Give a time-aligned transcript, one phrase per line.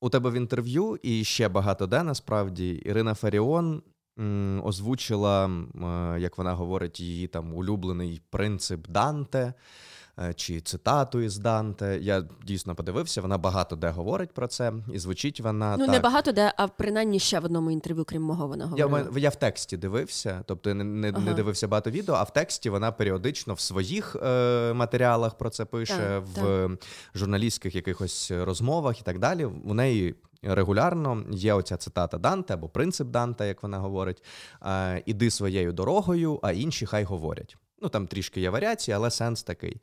[0.00, 3.82] у тебе в інтерв'ю, і ще багато де насправді Ірина Фаріон
[4.64, 9.54] озвучила, е, як вона говорить, її там улюблений принцип Данте.
[10.18, 11.98] Е, Чи цитату із Данте.
[12.02, 15.94] Я дійсно подивився, вона багато де говорить про це, і звучить вона Ну, так.
[15.94, 19.10] не багато де, а принаймні ще в одному інтерв'ю, крім мого, вона Я, говорила.
[19.12, 22.70] в- я в тексті дивився, тобто не, не, не дивився багато відео, а в тексті
[22.70, 26.68] вона періодично в своїх е, матеріалах про це пише, Так, в
[27.14, 29.44] журналістських якихось розмовах і так далі.
[29.44, 34.22] У неї регулярно є оця цитата Данте або принцип Данте, як вона говорить:
[34.66, 37.56] е, іди своєю дорогою, а інші хай говорять.
[37.82, 39.80] Ну там трішки є варіації, але сенс такий.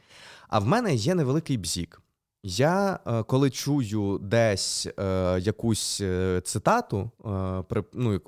[0.47, 2.01] А в мене є невеликий бзік.
[2.43, 7.11] Я е, коли чую десь е, якусь е, цитату,
[7.75, 8.21] е, ну,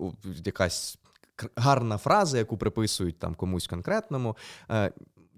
[0.45, 0.97] якась
[1.55, 4.37] гарна фраза, яку приписують там комусь конкретному.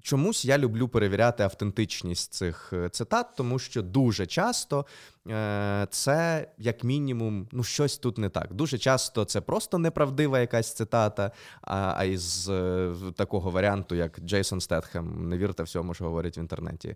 [0.08, 4.86] Чомусь я люблю перевіряти автентичність цих е, цитат, тому що дуже часто
[5.30, 8.54] е, це, як мінімум, ну щось тут не так.
[8.54, 15.30] Дуже часто це просто неправдива якась цитата, а, із е, такого варіанту, як Джейсон Стетхем,
[15.30, 16.96] не вірте всьому, що говорять в інтернеті.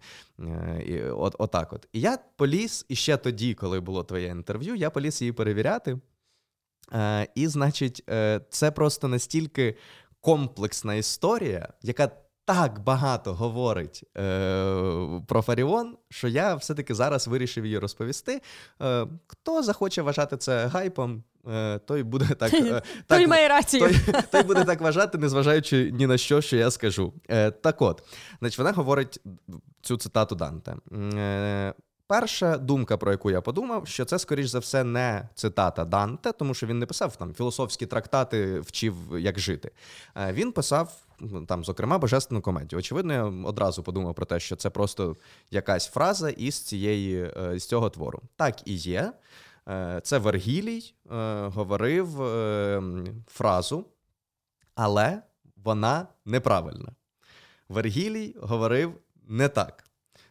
[0.85, 1.87] І от, отак от.
[1.93, 5.99] І я поліз, і ще тоді, коли було твоє інтерв'ю, я поліз її перевіряти.
[7.35, 8.03] І, значить,
[8.49, 9.77] це просто настільки
[10.21, 12.11] комплексна історія, яка
[12.45, 18.41] так багато говорить е, про Фаріон, що я все-таки зараз вирішив її розповісти.
[18.81, 22.53] Е, хто захоче вважати це гайпом, е, той буде так.
[22.53, 23.81] е, Той має рацію.
[23.89, 27.13] той, той буде так вважати, незважаючи ні на що, що я скажу.
[27.29, 28.03] Е, так от,
[28.39, 29.21] значить, вона говорить
[29.81, 30.75] цю цитату Данте.
[31.17, 31.73] Е,
[32.07, 36.53] Перша думка, про яку я подумав, що це, скоріш за все, не цитата Данте, тому
[36.53, 39.71] що він не писав там філософські трактати, вчив, як жити.
[40.31, 40.95] Він писав
[41.47, 42.79] там, зокрема, божественну комедію.
[42.79, 45.15] Очевидно, я одразу подумав про те, що це просто
[45.51, 48.21] якась фраза із цієї е, з цього твору.
[48.35, 49.13] Так і є.
[49.69, 52.07] Е, Це Вергілій е, говорив
[53.27, 53.85] фразу,
[54.75, 55.21] але
[55.55, 56.91] вона неправильна.
[57.69, 58.93] Вергілій говорив
[59.27, 59.83] не так.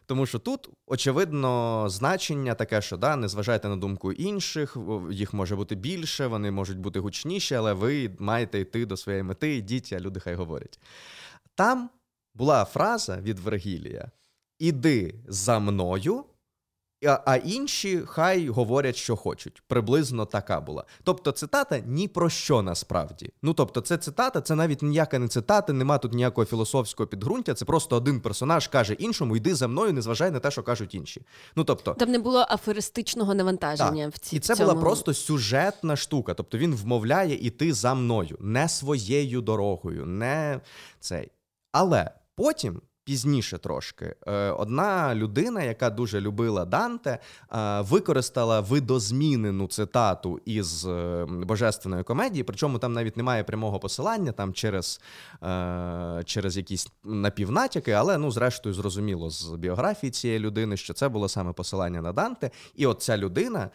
[0.05, 4.77] Тому що тут, очевидно, значення таке, що да, не зважайте на думку інших,
[5.11, 9.55] їх може бути більше, вони можуть бути гучніші, але ви маєте йти до своєї мети,
[9.55, 10.79] йдіть, а люди хай говорять.
[11.55, 11.89] Там
[12.33, 14.11] була фраза від Вергілія:
[14.59, 16.23] Іди за мною,
[17.05, 19.63] а, інші хай говорять, що хочуть.
[19.67, 20.83] Приблизно така була.
[21.03, 23.29] Тобто, цитата ні про що насправді.
[23.41, 27.53] Ну тобто, це цитата, це навіть ніяка не цитата, нема тут ніякого філософського підґрунтя.
[27.53, 30.95] Це просто один персонаж каже іншому: йди за мною, не зважай на те, що кажуть
[30.95, 31.21] інші.
[31.55, 34.15] Ну тобто, Там не було аферистичного навантаження так.
[34.15, 34.69] в ці І це в цьому.
[34.69, 36.33] була просто сюжетна штука.
[36.33, 40.61] Тобто він вмовляє іти за мною, не своєю дорогою, не
[40.99, 41.31] цей.
[41.71, 42.81] Але потім.
[43.11, 47.19] Пізніше трошки е, одна людина, яка дуже любила Данте,
[47.51, 52.43] е, використала видозмінену цитату із е, божественної комедії.
[52.43, 55.01] Причому там навіть немає прямого посилання, там через,
[56.25, 61.53] через якісь напівнатяки, але ну, зрештою, зрозуміло з біографії цієї людини, що це було саме
[61.53, 62.51] посилання на Данте.
[62.75, 63.69] І от ця людина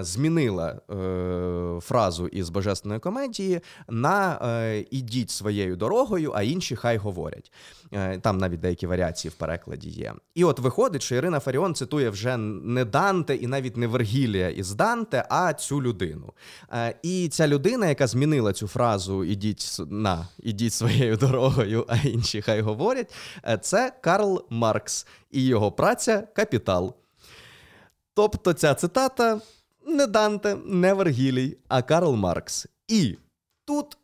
[0.00, 7.52] змінила е, фразу із божественної комедії на е, ідіть своєю дорогою, а інші хай говорять.
[7.92, 10.14] Е, там навіть деякі варіації в перекладі є.
[10.34, 14.74] І от виходить, що Ірина Фаріон цитує вже не Данте і навіть не Вергілія із
[14.74, 16.32] Данте, а цю людину.
[16.72, 22.42] Е, і ця людина, яка змінила цю фразу ідіть на ідіть своєю дорогою, а інші
[22.42, 23.14] хай говорять,
[23.48, 26.94] е, це Карл Маркс і його праця Капітал.
[28.14, 29.40] Тобто ця цитата
[29.86, 32.66] не Данте, не Вергілій, а Карл Маркс.
[32.88, 33.18] І
[33.64, 33.98] тут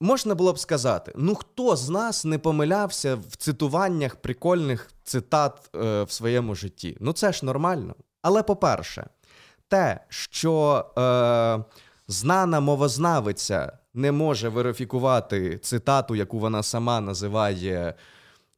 [0.00, 6.02] можна було б сказати: ну хто з нас не помилявся в цитуваннях прикольних цитат е,
[6.02, 6.96] в своєму житті?
[7.00, 7.94] Ну це ж нормально.
[8.22, 9.06] Але по-перше,
[9.68, 11.64] те, що е,
[12.08, 17.94] знана мовознавиця не може верифікувати цитату, яку вона сама називає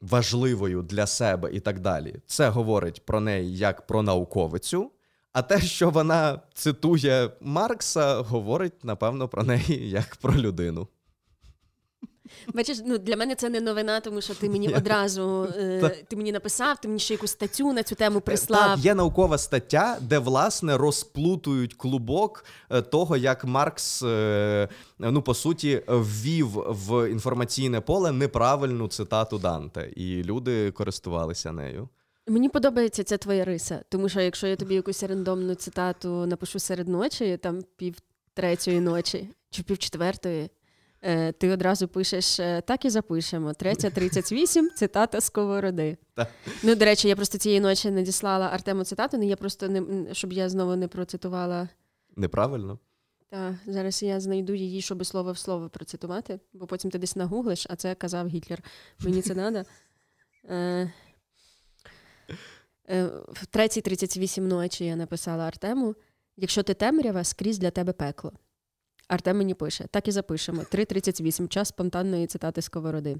[0.01, 2.17] важливою для себе і так далі.
[2.27, 4.91] Це говорить про неї як про науковицю.
[5.33, 10.89] А те, що вона цитує Маркса, говорить, напевно, про неї як про людину.
[12.55, 16.33] Бачиш, ну для мене це не новина, тому що ти мені одразу е, ти мені
[16.33, 18.61] написав, ти мені ще якусь статтю на цю тему прислав.
[18.61, 25.35] Так, є наукова стаття, де власне розплутують клубок е, того, як Маркс, е, ну по
[25.35, 31.89] суті, ввів в інформаційне поле неправильну цитату Данте, і люди користувалися нею.
[32.29, 36.89] Мені подобається ця твоя риса, тому що якщо я тобі якусь рандомну цитату напишу серед
[36.89, 37.95] ночі, там пів
[38.35, 40.49] третьої ночі чи пів четвертої, Е,
[41.39, 43.55] Ти одразу пишеш е, так і запишемо.
[43.55, 45.97] Третя 38, цитата сковороди.
[46.15, 46.29] Так.
[46.63, 50.33] Ну, до речі, я просто цієї ночі надіслала Артему цитату, але я просто не щоб
[50.33, 51.69] я знову не процитувала.
[52.17, 52.79] Неправильно.
[53.31, 57.67] Та зараз я знайду її, щоб слово в слово процитувати, бо потім ти десь нагуглиш,
[57.71, 58.63] а це казав Гітлер.
[59.01, 59.65] Мені це треба.
[60.49, 60.93] Е,
[62.89, 65.95] е, в 3.38 ночі я написала Артему:
[66.37, 68.33] якщо ти темрява, скрізь для тебе пекло.
[69.09, 70.63] Артем мені пише: так і запишемо.
[70.63, 73.17] 3.38, час спонтанної цитати сковороди.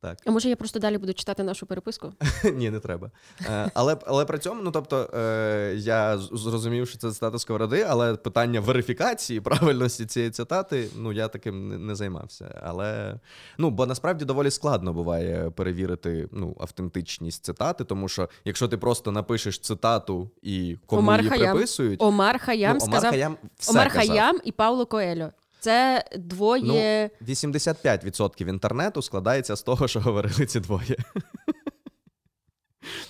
[0.00, 0.18] Так.
[0.26, 2.12] А може я просто далі буду читати нашу переписку?
[2.54, 3.10] Ні, не треба.
[3.46, 8.16] Е, але, але при цьому, ну тобто, е, я зрозумів, що це цитата сковороди, але
[8.16, 12.60] питання верифікації правильності цієї цитати, ну я таким не, не займався.
[12.62, 13.20] Але
[13.58, 19.12] ну, бо насправді доволі складно буває перевірити ну, автентичність цитати, тому що якщо ти просто
[19.12, 21.52] напишеш цитату і кому Омар її Хаям.
[21.52, 24.08] приписують, Омар Хаям ну, Омар сказав Хаям все Омар казав.
[24.08, 25.30] Хаям і Пауло Коельо.
[25.60, 27.10] Це двоє.
[27.28, 30.96] 85% інтернету складається з того, що говорили ці двоє.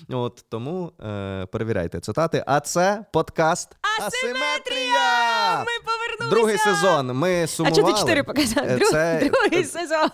[0.09, 2.45] От тому е, перевіряйте цитати.
[2.47, 5.59] А це подкаст Асиметрія!
[5.59, 6.31] Ми повернулися!
[6.31, 7.13] Другий сезон.
[7.13, 7.77] Ми А сумували.
[7.83, 8.65] чого ти чотири показав?
[8.65, 10.11] Е, Друг- це- Другий сезон.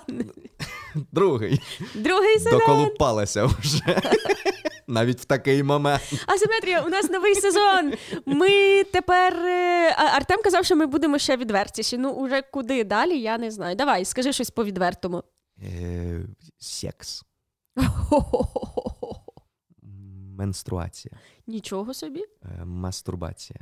[1.13, 1.61] Другий.
[1.95, 2.59] Другий сезон.
[2.59, 3.83] Доколупалися вже.
[4.87, 6.03] Навіть в такий момент.
[6.27, 7.93] Асиметрія, у нас новий сезон.
[8.27, 9.35] Ми тепер.
[9.37, 11.99] е, Артем казав, що ми будемо ще відвертіші.
[11.99, 13.77] Ну, уже куди далі, я не знаю.
[13.77, 15.23] Давай, скажи щось по відвертому.
[15.63, 16.21] Е,
[16.59, 17.23] секс.
[20.39, 21.15] Менструація.
[21.47, 22.25] Нічого собі.
[22.45, 23.61] Е, мастурбація.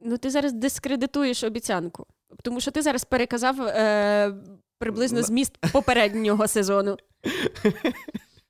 [0.00, 2.06] Ну, ти зараз дискредитуєш обіцянку.
[2.42, 4.34] Тому що ти зараз переказав е,
[4.78, 6.96] приблизно зміст попереднього сезону.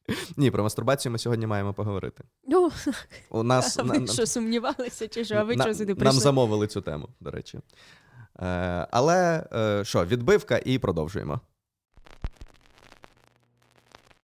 [0.36, 2.24] Ні, про мастурбацію ми сьогодні маємо поговорити.
[2.48, 2.70] Ну,
[3.30, 5.34] У нас а на- що сумнівалися, чи що?
[5.34, 7.60] А ви На- чого сюди Нам замовили цю тему, до речі.
[8.40, 11.40] Е, але е, що, відбивка і продовжуємо.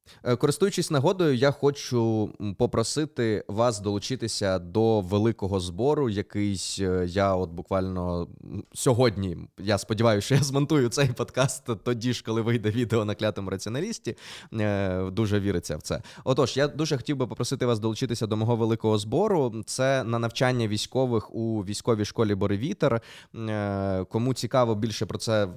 [0.07, 7.51] Е, Користуючись нагодою, я хочу попросити вас долучитися до великого збору, який е, я от
[7.51, 8.29] буквально
[8.75, 9.37] сьогодні.
[9.59, 14.17] Я сподіваюся, що я змонтую цей подкаст тоді ж, коли вийде відео на клятому раціоналісті.
[14.53, 16.03] Е, Дуже віриться в це.
[16.25, 19.63] Отож, я дуже хотів би попросити вас долучитися до мого великого збору.
[19.67, 23.01] Це на навчання військових у військовій школі Боревітер.
[23.35, 25.49] Е, Кому цікаво більше про це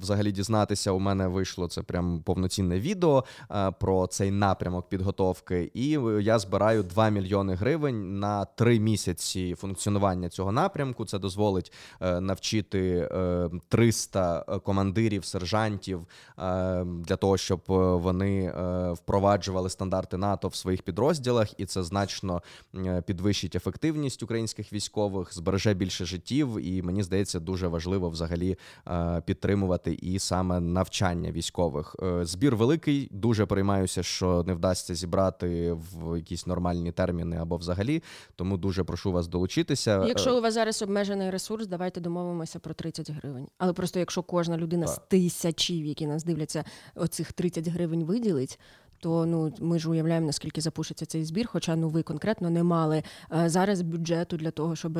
[0.00, 5.70] взагалі дізнатися, у мене вийшло це прям повноцінне відео е, про цей напрямок підготовки.
[5.74, 11.04] І е, я збираю 2 мільйони гривень на 3 місяці функціонування цього напрямку.
[11.04, 16.00] Це дозволить е, навчити е, 300 командирів, сержантів
[16.38, 21.82] е, для того, щоб е, вони е, впроваджували стандарти НАТО в своїх підрозділах, і це
[21.82, 22.42] значно
[22.74, 26.60] е, підвищить ефективність українських військових, збереже більше життів.
[26.60, 28.56] І мені здається, дуже важливо взагалі
[28.88, 31.96] е, підтримувати і саме навчання військових.
[32.02, 33.08] Е, Збір великий.
[33.10, 38.02] Дуже переймаюся, що не вдасться зібрати в якісь нормальні терміни або взагалі.
[38.36, 40.04] Тому дуже прошу вас долучитися.
[40.06, 43.48] Якщо у вас зараз обмежений ресурс, давайте домовимося про 30 гривень.
[43.58, 46.64] Але просто якщо кожна людина з тисячів, які нас дивляться,
[46.94, 48.58] оцих 30 гривень виділить.
[49.00, 51.46] То ну ми ж уявляємо, наскільки запушиться цей збір.
[51.46, 53.02] Хоча ну ви конкретно не мали
[53.32, 54.98] е, зараз бюджету для того, щоб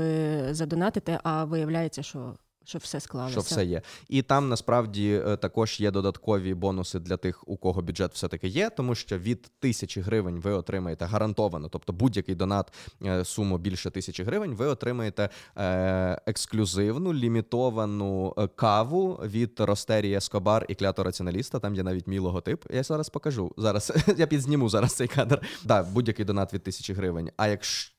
[0.51, 2.35] задонатити, а виявляється, що,
[2.67, 3.33] що все склалося.
[3.33, 7.83] Що все є, і там насправді е, також є додаткові бонуси для тих, у кого
[7.83, 12.73] бюджет все таки є, тому що від тисячі гривень ви отримаєте гарантовано, тобто будь-який донат
[13.05, 20.75] е, суму більше тисячі гривень, ви отримаєте е, ексклюзивну лімітовану каву від Ростері Ескобар і
[20.75, 21.59] клято раціоналіста.
[21.59, 22.65] Там є навіть мій логотип.
[22.71, 23.53] Я зараз покажу.
[23.57, 25.41] Зараз я підзніму зараз цей кадр.
[25.65, 27.31] Да, будь-який донат від тисячі гривень.
[27.37, 27.96] А якщо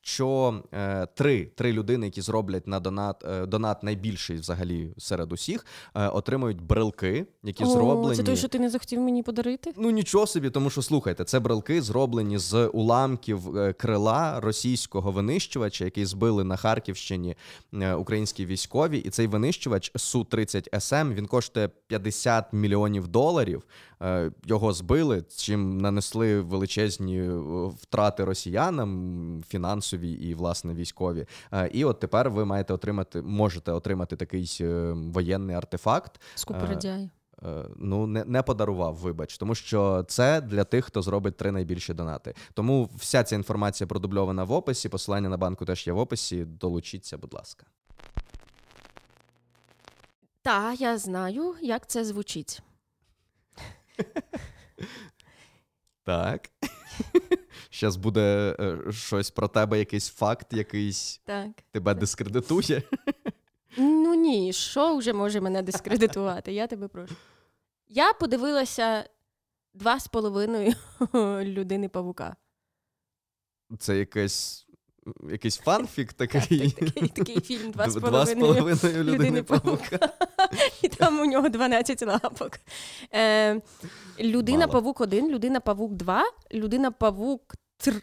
[0.73, 6.07] е, три, три людини, які зроблять на донат е, донат найбільший взагалі серед усіх, е,
[6.07, 8.15] отримують брелки, які О, зроблені.
[8.15, 9.73] Це той, що ти не захотів мені подарити?
[9.77, 15.85] Ну нічого собі, тому що слухайте, це брелки зроблені з уламків е, крила російського винищувача,
[15.85, 17.35] який збили на Харківщині
[17.73, 18.97] е, українські військові.
[18.97, 23.63] І цей винищувач су 30 СМ він коштує 50 мільйонів доларів.
[24.01, 27.37] Е, Його збили, чим нанесли величезні е,
[27.81, 31.27] втрати росіянам, фінансові і власне військові.
[31.53, 34.57] Е, І от тепер ви маєте отримати, можете отримати такий
[34.93, 36.21] воєнний артефакт.
[36.35, 37.09] Скупередяй.
[37.75, 42.33] Ну, не, не подарував, вибач, тому що це для тих, хто зробить три найбільші донати.
[42.53, 44.89] Тому вся ця інформація продубльована в описі.
[44.89, 46.45] Посилання на банку теж є в описі.
[46.45, 47.65] Долучіться, будь ласка.
[50.41, 52.61] Та я знаю, як це звучить.
[56.03, 56.49] Так.
[57.69, 61.51] Щас буде е, щось про тебе, якийсь факт, якийсь Так.
[61.71, 62.83] тебе дискредитує.
[63.77, 66.53] Ну ні, що вже може мене дискредитувати?
[66.53, 67.15] Я тебе прошу.
[67.87, 69.09] Я подивилася
[69.73, 70.73] два з половиною
[71.43, 72.35] людини павука.
[73.79, 74.66] Це якась.
[75.31, 76.71] Якийсь фанфік такий.
[76.71, 79.03] Такий, такий фільм два з Два з половиною.
[79.03, 79.99] людини павука.
[80.81, 82.59] І там у нього 12 лапок.
[83.13, 83.61] Е,
[84.19, 86.23] Людина-павук 1, людина павук 2,
[86.53, 88.01] людина павук 3.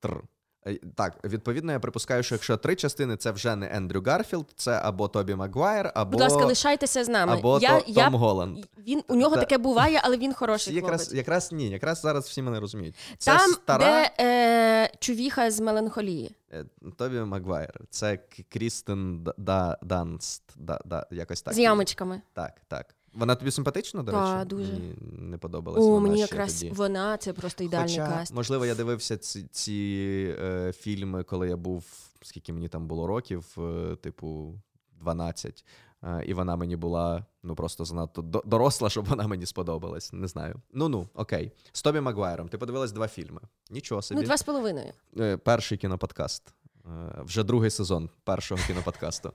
[0.00, 0.22] Тр.
[0.66, 4.80] Е, Так, відповідно, я припускаю, що якщо три частини, це вже не Ендрю Гарфілд, це
[4.82, 7.32] або Тобі Магуайр, або, Будь ласка, лишайтеся з нами.
[7.32, 8.58] або я, То- я, Том Голланд.
[8.86, 11.16] він, у нього Та- таке буває, але він хороший Якраз, хлопець.
[11.18, 12.94] якраз ні, якраз зараз всі мене розуміють.
[13.18, 16.30] Це Там, стара де е, чувіха з меланхолії.
[16.52, 16.64] е,
[16.98, 17.80] Тобі Магуайр.
[17.90, 18.18] Це
[18.48, 20.42] Крістен Да, Данст.
[20.56, 21.54] Да, да, якось так.
[21.54, 22.20] з ямочками.
[22.32, 22.94] Так, так.
[23.14, 24.48] Вона тобі симпатична, до Та, речі?
[24.48, 24.72] дуже.
[24.72, 25.84] Мені не подобалася.
[25.86, 26.72] О, вона мені ще якраз тоді.
[26.72, 28.34] вона це просто ідеальний Хоча, каст.
[28.34, 31.84] можливо, я дивився ці, ці е, фільми, коли я був,
[32.22, 34.54] скільки мені там було років, е, типу
[35.00, 35.64] 12.
[36.02, 40.12] Е, і вона мені була ну просто занадто до- доросла, щоб вона мені сподобалась.
[40.12, 40.54] Не знаю.
[40.72, 41.52] Ну ну, окей.
[41.72, 42.48] З Тобі Магуайром.
[42.48, 43.40] Ти подивилась два фільми.
[43.70, 44.20] Нічого собі.
[44.20, 44.92] Ну, два з половиною.
[45.18, 46.54] Е, Перший кіноподкаст.
[46.86, 49.32] Е, Вже другий сезон першого кіноподкасту.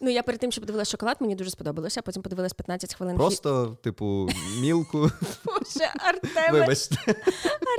[0.00, 3.16] Ну, я перед тим, що подивилася шоколад, мені дуже сподобалося, а потім подивилась 15 хвилин.
[3.16, 4.28] Просто, типу,
[4.60, 5.10] мілку.
[5.44, 6.96] Боже, Артеме, Вибачте.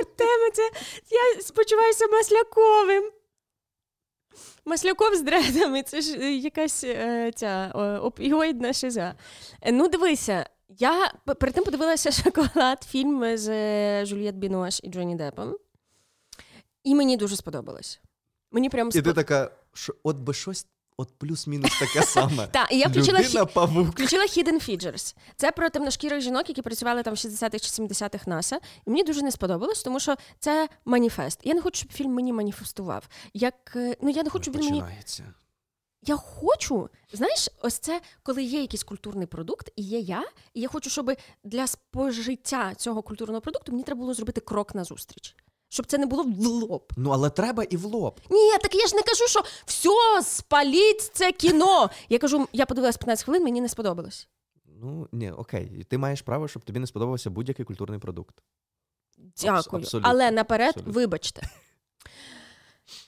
[0.00, 0.70] Артеме, це
[1.10, 3.10] я спочуваюся масляковим.
[4.64, 7.70] Масляков з дредами, це ж е, якась е, ця
[8.02, 9.14] опіоїдна шиза.
[9.72, 13.46] Ну, дивися, я перед тим подивилася шоколад, фільм з
[14.06, 15.56] Жюльєт Бінош і Джонні Деппом.
[16.84, 18.00] І мені дуже сподобалось.
[18.50, 22.46] Мені прям І ти така, що от би щось, от плюс-мінус таке саме.
[22.46, 23.52] Та, і я включила, Людина хі...
[23.54, 23.88] павук.
[23.88, 25.16] включила Hidden Figures.
[25.36, 28.56] Це про темношкірих жінок, які працювали там в 60-х чи 70-х НАСА.
[28.86, 31.40] І мені дуже не сподобалось, тому що це маніфест.
[31.44, 33.08] Я не хочу, щоб фільм мені маніфестував.
[33.34, 34.84] Як, е, ну, я не хочу, щоб він мені
[36.02, 40.24] Я хочу, знаєш, ось це, коли є якийсь культурний продукт, і є я,
[40.54, 41.12] і я хочу, щоб
[41.44, 45.36] для спожиття цього культурного продукту мені треба було зробити крок назустріч.
[45.68, 46.92] Щоб це не було в лоб.
[46.96, 48.20] Ну, але треба і в лоб.
[48.30, 51.90] Ні, так я ж не кажу, що все, спаліть це кіно.
[52.08, 54.28] Я кажу, я подивилась 15 хвилин, мені не сподобалось.
[54.80, 55.86] Ну, ні, окей.
[55.88, 58.34] Ти маєш право, щоб тобі не сподобався будь-який культурний продукт.
[59.42, 59.82] Дякую.
[59.82, 60.92] абсолютно, Але наперед, абсолютно.
[60.92, 61.42] вибачте.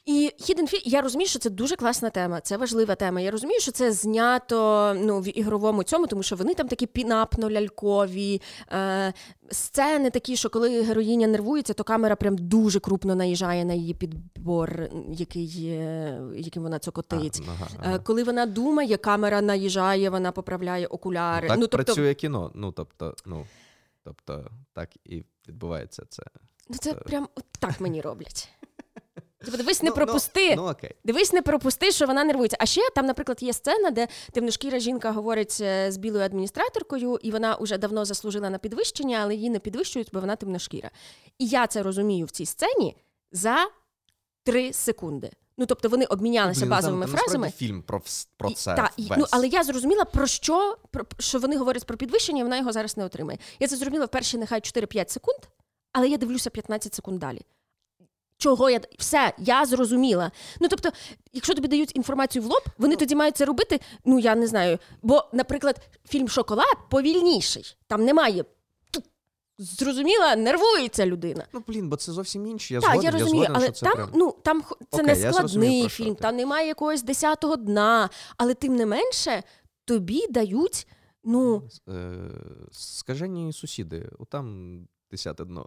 [0.04, 3.20] І Hidden Figures, я розумію, що це дуже класна тема, це важлива тема.
[3.20, 8.40] Я розумію, що це знято ну, в ігровому цьому, тому що вони там такі пінапно-лялькові,
[8.72, 9.12] е,
[9.50, 14.88] сцени такі, що коли героїня нервується, то камера прям дуже крупно наїжджає на її підбор,
[15.12, 17.42] який, е, яким вона цокотить.
[17.48, 17.98] А, ага, Е.
[17.98, 21.48] Коли вона думає, камера наїжджає, вона поправляє окуляри.
[21.48, 22.50] так ну, тобто, працює кіно.
[22.54, 23.46] Ну, тобто, ну,
[24.04, 26.22] тобто, так і відбувається це.
[26.68, 28.48] ну, це прям так мені роблять.
[29.44, 30.56] Типу, дивись, не Ну, пропусти.
[30.56, 30.90] Ну, ну окей.
[31.04, 32.56] Дивись, не пропусти, що вона нервується.
[32.60, 37.30] А ще там, наприклад, є сцена, де темношкіра жінка говорить е, з білою адміністраторкою, і
[37.30, 40.90] вона вже давно заслужила на підвищення, але її не підвищують, бо вона темношкіра.
[41.38, 42.96] І я це розумію в цій сцені
[43.32, 43.56] за
[44.44, 45.30] три секунди.
[45.58, 47.50] Ну тобто вони обмінялися Блін, ну, там- базовими там фразами.
[47.56, 48.02] фільм про,
[48.36, 48.74] про І- це.
[48.74, 52.42] та, і, ну, але я зрозуміла, про що про, що вони говорять про підвищення, і
[52.42, 53.38] вона його зараз не отримає.
[53.60, 55.38] Я це зрозуміла в перші нехай 4-5 секунд,
[55.92, 57.40] але я дивлюся 15 секунд далі.
[58.40, 60.30] Чого я все, я зрозуміла.
[60.60, 60.90] Ну тобто,
[61.32, 63.80] якщо тобі дають інформацію в лоб, вони тоді мають це робити.
[64.04, 64.78] Ну я не знаю.
[65.02, 65.76] Бо, наприклад,
[66.08, 67.76] фільм Шоколад повільніший.
[67.86, 68.44] Там немає.
[69.58, 71.44] Зрозуміла, нервується людина.
[71.52, 72.74] Ну, блін, бо це зовсім інше.
[72.74, 74.10] Я Так, згоден, я розумію, згоден, але що це там, прям...
[74.14, 78.86] ну там це Окей, не складний фільм, там немає якогось десятого дна, але тим не
[78.86, 79.42] менше
[79.84, 80.86] тобі дають.
[81.24, 82.14] Ну Е,
[82.72, 84.78] скажені сусіди, отам
[85.10, 85.66] десяте дно.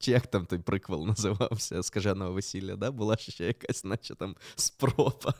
[0.00, 2.90] Чи як там той приквел називався скаженого весілля, да?
[2.90, 5.34] була ще якась, наче там спроба.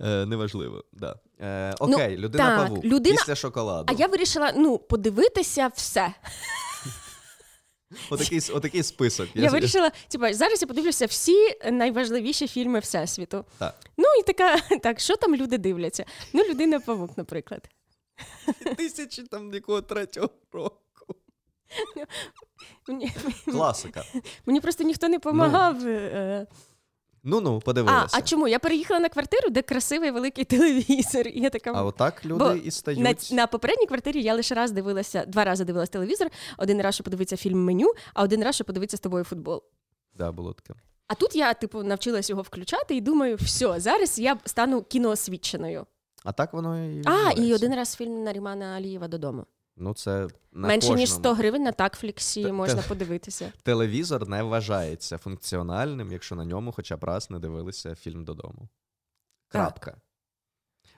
[0.00, 1.16] Е, неважливо, да.
[1.40, 3.94] Е, Ну, окей, людина так, павук людина- після шоколаду.
[3.94, 6.14] а я вирішила ну подивитися все.
[8.10, 9.28] Отакий, отакий список.
[9.34, 11.36] Я вирішила, типа, зараз я подивлюся всі
[11.72, 13.44] найважливіші фільми всесвіту.
[13.58, 13.74] Так.
[13.96, 16.04] Ну і така, так, що там люди дивляться?
[16.32, 17.68] Ну, людина павук, наприклад.
[18.76, 20.76] Тисячі там якого третього року.
[22.88, 23.12] Мені,
[23.44, 24.04] Класика.
[24.46, 25.76] мені просто ніхто не допомагав.
[27.26, 28.16] Ну-ну, а, подивилися.
[28.18, 28.48] а чому?
[28.48, 31.28] Я переїхала на квартиру, де красивий великий телевізор.
[31.28, 33.00] І я така А отак люди Бо і стають.
[33.00, 36.28] На, на попередній квартирі я лише раз дивилася, два рази дивилася телевізор,
[36.58, 39.62] один раз, щоб подивитися фільм меню, а один раз, щоб подивитися з тобою футбол.
[40.14, 40.74] Да, було таке.
[41.06, 45.86] А тут я, типу, навчилась його включати і думаю, все, зараз я стану кіноосвідченою.
[46.24, 46.88] А так воно і.
[46.88, 47.54] А, і відбувається.
[47.54, 49.46] один раз фільм Нарімана Алієва додому.
[49.76, 51.20] Ну, це на Менше ніж кожному.
[51.20, 53.52] 100 гривень на такфліксі Те- можна те- подивитися.
[53.62, 58.68] Телевізор не вважається функціональним, якщо на ньому хоча б раз не дивилися фільм додому.
[59.48, 59.96] Крапка.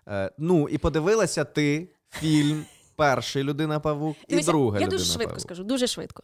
[0.08, 2.66] Е, ну, і подивилася ти фільм
[2.96, 5.40] перший людина павук і Дивися, друга я людина дуже швидко павук.
[5.40, 6.22] скажу, дуже швидко.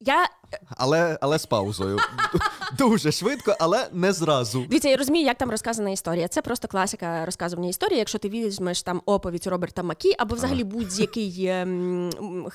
[0.00, 0.28] Я
[0.76, 1.98] Але, але з паузою.
[2.78, 4.60] Дуже швидко, але не зразу.
[4.68, 6.28] Дивіться, я розумію, як там розказана історія.
[6.28, 7.98] Це просто класика розказування історії.
[7.98, 12.46] Якщо ти візьмеш там оповідь Роберта Маккі або взагалі будь-який ем, м,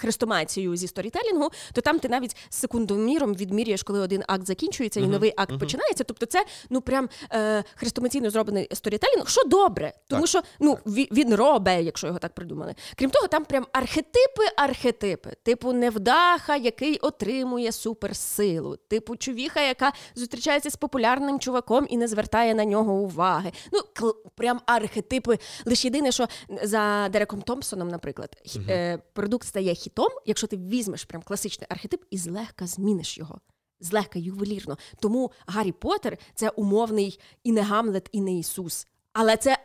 [0.75, 5.59] зі сторітелінгу, то там ти навіть секундоміром відмірюєш, коли один акт закінчується і новий акт
[5.59, 6.03] починається.
[6.03, 11.07] Тобто, це ну прям е, хрестоматійно зроблений сторітелінг, що добре, тому Так, що ну ві-
[11.11, 12.75] він робе, якщо його так придумали.
[12.97, 20.69] Крім того, там прям архетипи, архетипи, типу невдаха, який отримує суперсилу, типу чувіха, яка зустрічається
[20.69, 23.51] з популярним чуваком і не звертає на нього уваги.
[23.71, 25.39] Ну, кл- прям архетипи.
[25.65, 26.27] Лише єдине, що
[26.63, 32.03] за Дереком Томпсоном, наприклад, хі- е, продукт стає хітом, якщо ти візьмеш прям класичний архетип
[32.09, 33.39] і злегка зміниш його.
[33.79, 34.77] Злегка ювелірно.
[34.99, 38.87] Тому Гаррі Поттер– це умовний і не Гамлет, і не Ісус.
[39.13, 39.57] Але це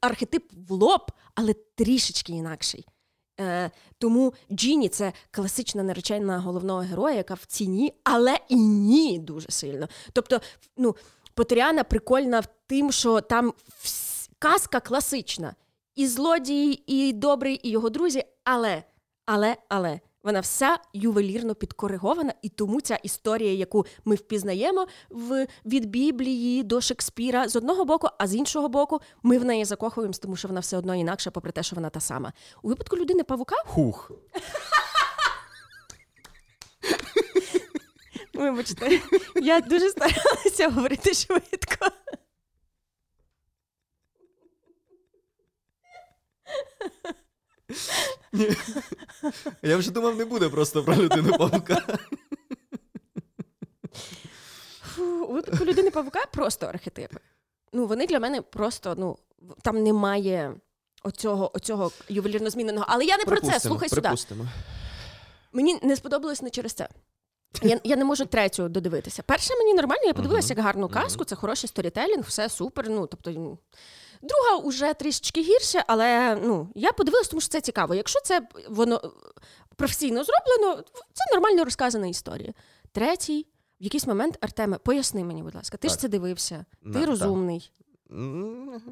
[0.00, 1.00] архетип в лоб,
[1.34, 2.86] але трішечки інакший.
[3.40, 9.50] Е, тому Джіні це класична наречена головного героя, яка в ціні, але і ні дуже
[9.50, 9.88] сильно.
[10.12, 10.40] Тобто,
[10.76, 10.96] ну,
[11.34, 13.52] Потеряна прикольна в тим, що там
[14.38, 15.54] казка класична.
[15.94, 18.82] І злодій, і добрий, і його друзі, але,
[19.26, 20.00] але, але.
[20.22, 26.80] Вона вся ювелірно підкоригована, і тому ця історія, яку ми впізнаємо в, від Біблії до
[26.80, 30.60] Шекспіра з одного боку, а з іншого боку, ми в неї закохуємось, тому що вона
[30.60, 32.32] все одно інакша, попри те, що вона та сама.
[32.62, 34.10] У випадку людини павука, Хух.
[38.34, 39.00] вибачте,
[39.42, 41.86] я дуже старалася говорити швидко.
[49.62, 51.82] Я вже думав, не буде просто про людину павука.
[54.82, 57.16] Фу, у випадку людини павука просто архетипи.
[57.72, 59.16] Ну, вони для мене просто, ну,
[59.62, 60.54] там немає
[61.02, 62.86] оцього, оцього ювелірно зміненого.
[62.88, 64.34] Але я не про це, Припустимо, слухай сюди.
[65.52, 66.88] Мені не сподобалось не через це.
[67.62, 69.22] Я, я не можу третю додивитися.
[69.22, 72.90] Перша мені нормально, я подивилася як гарну казку, це хороший сторітелінг, все супер.
[72.90, 73.58] Ну, тобто.
[74.22, 77.94] Друга вже трішечки гірше, але ну, я подивилася, тому що це цікаво.
[77.94, 79.12] Якщо це воно
[79.76, 82.52] професійно зроблено, це нормально розказана історія.
[82.92, 83.46] Третій,
[83.80, 87.06] в якийсь момент, Артеме, поясни мені, будь ласка, ти ж це дивився, ти так.
[87.06, 87.72] розумний.
[88.10, 88.82] М,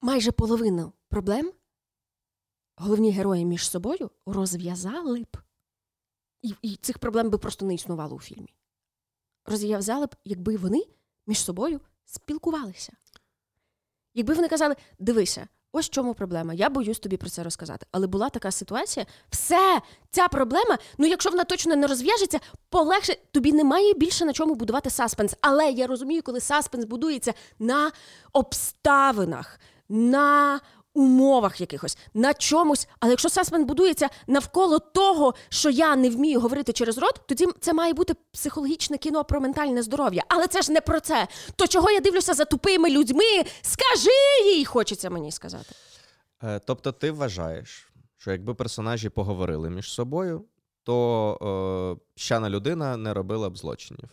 [0.00, 1.52] майже половину проблем
[2.76, 5.36] головні герої між собою розв'язали б.
[6.42, 8.54] І, і цих проблем би просто не існувало у фільмі.
[9.46, 10.82] Розв'язали б, якби вони
[11.26, 12.92] між собою спілкувалися.
[14.14, 16.54] Якби вони казали: дивися, ось в чому проблема.
[16.54, 17.86] Я боюсь тобі про це розказати.
[17.90, 19.80] Але була така ситуація, все,
[20.10, 24.90] ця проблема, ну якщо вона точно не розв'яжеться, полегше тобі немає більше на чому будувати
[24.90, 25.34] саспенс.
[25.40, 27.92] Але я розумію, коли саспенс будується на
[28.32, 30.60] обставинах, на
[30.94, 32.88] умовах якихось, на чомусь.
[33.00, 37.72] Але якщо саспенс будується навколо того, що я не вмію говорити через рот, тоді це
[37.72, 40.22] має бути психологічне кіно про ментальне здоров'я.
[40.28, 41.28] Але це ж не про це.
[41.56, 43.44] То чого я дивлюся за тупими людьми?
[43.62, 45.74] Скажи їй, хочеться мені сказати.
[46.42, 50.44] Е, Тобто, ти вважаєш, що якби персонажі поговорили між собою,
[50.82, 54.08] то е, щана людина не робила б злочинів.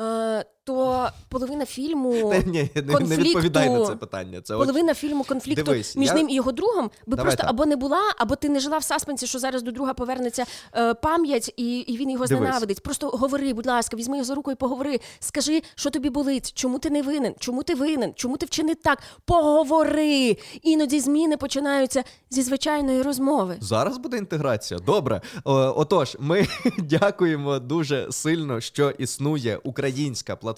[0.00, 2.30] Е, то половина фільму.
[2.30, 4.40] Та, ні, не, не конфлікту- відповідай на це питання.
[4.40, 7.50] Це Половина фільму конфлікту Дивись, між я- ним і його другом би Давай просто так.
[7.50, 10.44] або не була, або ти не жила в саспенсі, що зараз до друга повернеться
[10.76, 12.42] е, пам'ять, і, і він його Дивись.
[12.42, 12.82] зненавидить.
[12.82, 15.00] Просто говори, будь ласка, візьми його за руку і поговори.
[15.20, 18.98] Скажи, що тобі болить, чому ти не винен, чому ти винен, чому ти вчинив так.
[19.24, 20.36] Поговори.
[20.62, 23.56] Іноді зміни починаються зі звичайної розмови.
[23.60, 24.80] Зараз буде інтеграція.
[24.86, 25.20] Добре.
[25.44, 26.46] Отож, ми
[26.78, 30.55] дякуємо дуже сильно, що існує українська платформа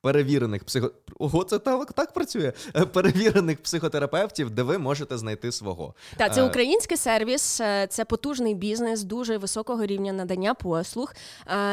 [0.00, 0.90] перевірених психо...
[1.18, 2.52] Ого, це так, так працює.
[2.76, 5.94] Е, Перевірених психотерапевтів, де ви можете знайти свого.
[6.16, 11.14] Та це Е, український сервіс, е, це потужний бізнес дуже високого рівня надання послуг,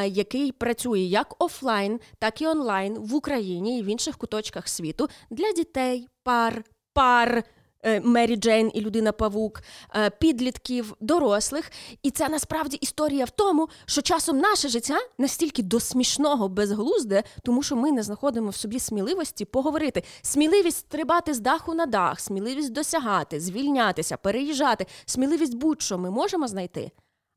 [0.06, 5.52] який працює як офлайн, так і онлайн в Україні і в інших куточках світу для
[5.52, 7.44] дітей, пар, пар.
[7.84, 9.62] Е, Мері Джейн і людина Павук,
[9.96, 11.72] е, підлітків, дорослих.
[12.04, 17.64] І це насправді історія в тому, що часом наше життя настільки до смішного безглузде, тому
[17.64, 20.04] що ми не знаходимо в собі сміливості поговорити.
[20.22, 26.92] Сміливість стрибати з даху на дах, сміливість досягати, звільнятися, переїжджати, сміливість будь-що ми можемо знайти.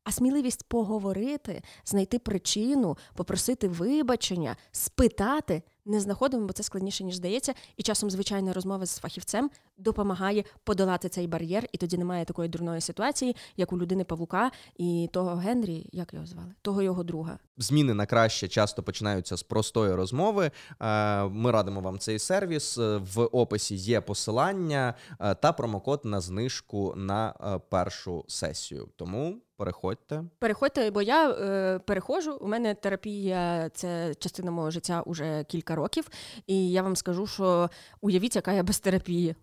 [0.04, 7.54] А сміливість поговорити, знайти причину, попросити вибачення, спитати не знаходимо, бо це складніше, ніж здається.
[7.76, 12.80] І часом звичайна розмова з фахівцем допомагає подолати цей бар'єр, і тоді немає такої дурної
[12.80, 17.38] ситуації, як у людини Павука і того Генрі, як його звали, того його друга.
[17.56, 20.50] Зміни на краще часто починаються з простої розмови.
[20.80, 22.78] Е, Ми радимо вам цей сервіс.
[22.78, 27.34] Е, В описі є посилання е, та промокод на знижку на
[27.70, 28.88] першу сесію.
[28.96, 30.24] Тому переходьте.
[30.38, 32.38] Переходьте, бо я е, переходжу.
[32.40, 36.08] У мене терапія це частина мого життя уже кілька років,
[36.46, 39.36] і я вам скажу, що уявіть, яка я без терапії.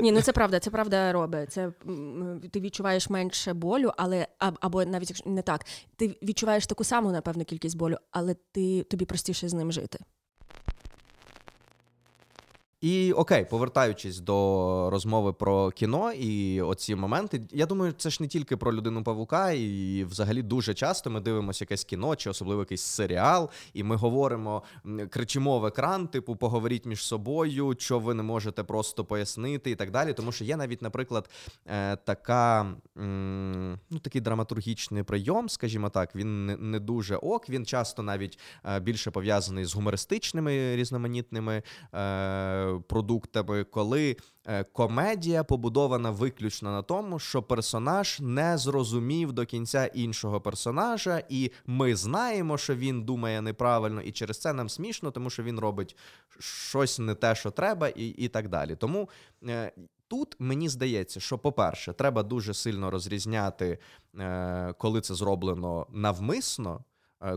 [0.00, 1.52] Ні, ну це правда, це правда робить.
[1.52, 1.72] Це
[2.50, 7.44] ти відчуваєш менше болю, але або навіть якщо не так, ти відчуваєш таку саму напевно
[7.44, 9.98] кількість болю, але ти тобі простіше з ним жити.
[12.80, 18.28] І окей, повертаючись до розмови про кіно і оці моменти, я думаю, це ж не
[18.28, 22.82] тільки про людину павука, і взагалі дуже часто ми дивимося якесь кіно чи особливо якийсь
[22.82, 24.62] серіал, і ми говоримо,
[25.10, 29.90] кричимо в екран, типу, поговоріть між собою, що ви не можете просто пояснити, і так
[29.90, 30.12] далі.
[30.12, 31.30] Тому що є навіть, наприклад,
[31.66, 37.48] е, така ну такий драматургічний прийом, скажімо так, він не, дуже ок.
[37.48, 41.62] Він часто навіть е, більше пов'язаний з гумористичними різноманітними
[41.94, 49.86] е, продуктами, коли е, комедія побудована виключно на тому, що персонаж не зрозумів до кінця
[49.86, 55.30] іншого персонажа, і ми знаємо, що він думає неправильно, і через це нам смішно, тому
[55.30, 55.96] що він робить
[56.38, 58.76] щось не те, що треба, і, і так далі.
[58.76, 59.08] Тому.
[59.48, 59.72] е,
[60.08, 63.78] Тут мені здається, що, по-перше, треба дуже сильно розрізняти,
[64.18, 66.84] е, коли це зроблено навмисно,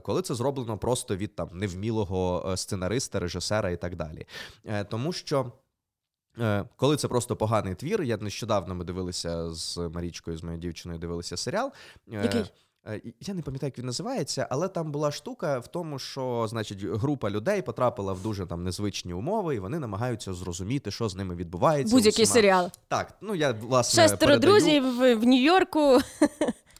[0.03, 4.25] коли це зроблено просто від там невмілого е, сценариста, режисера і так далі.
[4.65, 5.51] Е, Тому що.
[6.39, 10.99] е, Коли це просто поганий твір, я нещодавно ми дивилися з Марічкою, з моєю дівчиною,
[10.99, 11.71] дивилися серіал.
[12.13, 12.41] Е, Який?
[12.87, 16.83] е, Я не пам'ятаю, як він називається, але там була штука в тому, що значить
[16.83, 21.35] група людей потрапила в дуже там незвичні умови, і вони намагаються зрозуміти, що з ними
[21.35, 21.95] відбувається.
[21.95, 22.33] Будь-який усіма.
[22.33, 22.69] серіал.
[22.87, 24.39] Так, ну я власне Шестеро передаю.
[24.53, 25.99] друзів в, в Нью-Йорку.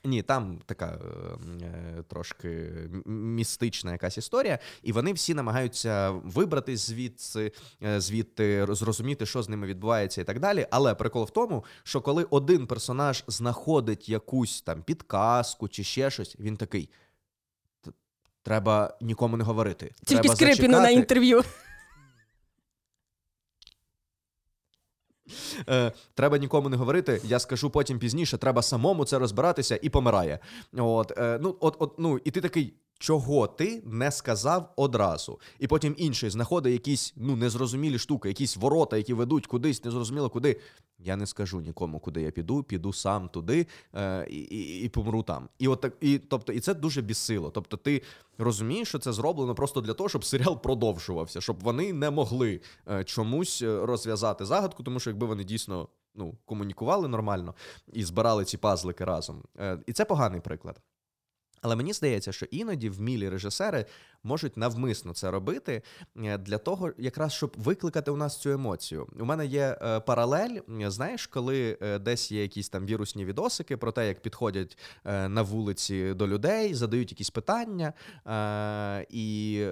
[0.04, 2.72] Ні, там така е, е, трошки
[3.06, 7.52] містична якась історія, і вони всі намагаються вибратись звідси,
[7.84, 10.68] е, звідти зрозуміти, що з ними відбувається, і так далі.
[10.72, 16.36] Але прикол в тому, що коли один персонаж знаходить якусь там підказку чи ще щось,
[16.40, 16.90] він такий.
[18.44, 19.92] Треба нікому не говорити.
[20.06, 21.44] Тільки Треба Скрипіну на інтерв'ю.
[25.70, 27.22] Е, треба нікому не говорити.
[27.24, 28.38] Я скажу потім пізніше.
[28.38, 30.40] Треба самому це розбиратися і помирає.
[30.78, 32.74] От, е, ну, от, от, ну, і ти такий.
[33.00, 35.40] Чого ти не сказав одразу?
[35.60, 40.60] І потім інший знаходить якісь ну незрозумілі штуки, якісь ворота, які ведуть кудись, незрозуміло куди.
[41.00, 45.24] Я не скажу нікому, куди я піду, піду сам туди е, і, і, і помру
[45.24, 45.50] там.
[45.60, 47.50] І от так, і тобто, і це дуже безсило.
[47.52, 48.02] Тобто, ти
[48.38, 53.04] розумієш, що це зроблено просто для того, щоб серіал продовжувався, щоб вони не могли е,
[53.04, 57.56] чомусь е, розв'язати загадку, тому що якби вони дійсно ну, комунікували нормально
[57.94, 59.44] і збирали ці пазлики разом.
[59.60, 60.82] Е, і це поганий приклад.
[61.62, 63.86] Але мені здається, що іноді вмілі режисери
[64.24, 65.82] можуть навмисно це робити
[66.18, 69.08] е, для того, якраз щоб викликати у нас цю емоцію.
[69.20, 70.60] У мене є е, паралель.
[70.88, 76.14] Знаєш, коли е, десь є якісь там вірусні відосики про те, як підходять на вулиці
[76.14, 77.94] до людей, задають якісь питання,
[79.10, 79.64] і,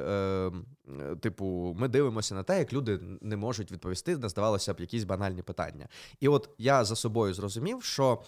[1.19, 5.41] типу, ми дивимося на те, як люди не можуть відповісти на здавалося б якісь банальні
[5.41, 5.87] питання.
[6.19, 8.21] І от я за собою зрозумів, що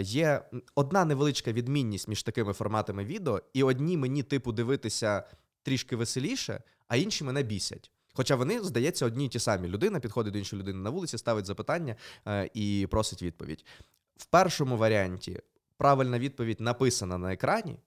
[0.00, 0.42] є
[0.74, 5.24] одна невеличка відмінність між такими форматами відео, і одні мені, типу, дивитися
[5.68, 7.90] трішки веселіше, а інші мене бісять.
[8.14, 9.68] Хоча вони, здається, одні й ті самі.
[9.68, 13.64] Людина підходить до іншої людини на вулиці, ставить запитання е, і просить відповідь.
[14.16, 15.40] В першому варіанті
[15.76, 17.78] правильна відповідь написана на екрані,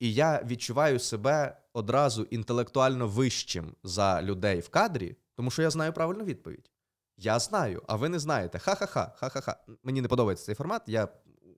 [0.00, 5.92] і я відчуваю себе одразу інтелектуально вищим за людей в кадрі, тому що я знаю
[5.92, 6.70] правильну відповідь.
[7.16, 8.58] Я знаю, а ви не знаєте.
[8.58, 9.56] Ха-ха-ха, ха-ха-ха.
[9.82, 11.08] Мені не подобається цей формат, я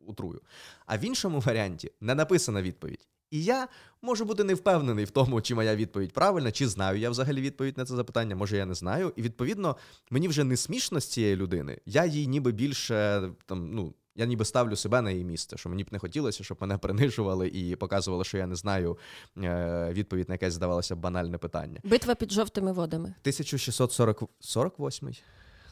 [0.07, 0.41] утрую.
[0.87, 3.09] А в іншому варіанті не написана відповідь.
[3.31, 3.69] І я
[4.03, 7.79] можу бути не впевнений в тому, чи моя відповідь правильна, чи знаю я взагалі відповідь
[7.79, 9.13] на це запитання, може я не знаю.
[9.17, 9.77] І відповідно,
[10.11, 11.79] мені вже не смішно з цієї людини.
[11.87, 13.95] Я їй ніби більше там, ну.
[14.19, 17.49] Я ніби ставлю себе на її місце, що мені б не хотілося, щоб мене принижували
[17.49, 18.99] і показували, що я не знаю
[19.39, 21.81] е, відповідь на якесь здавалося б банальне питання.
[21.85, 23.09] Битва під жовтими водами.
[23.09, 25.11] 1648,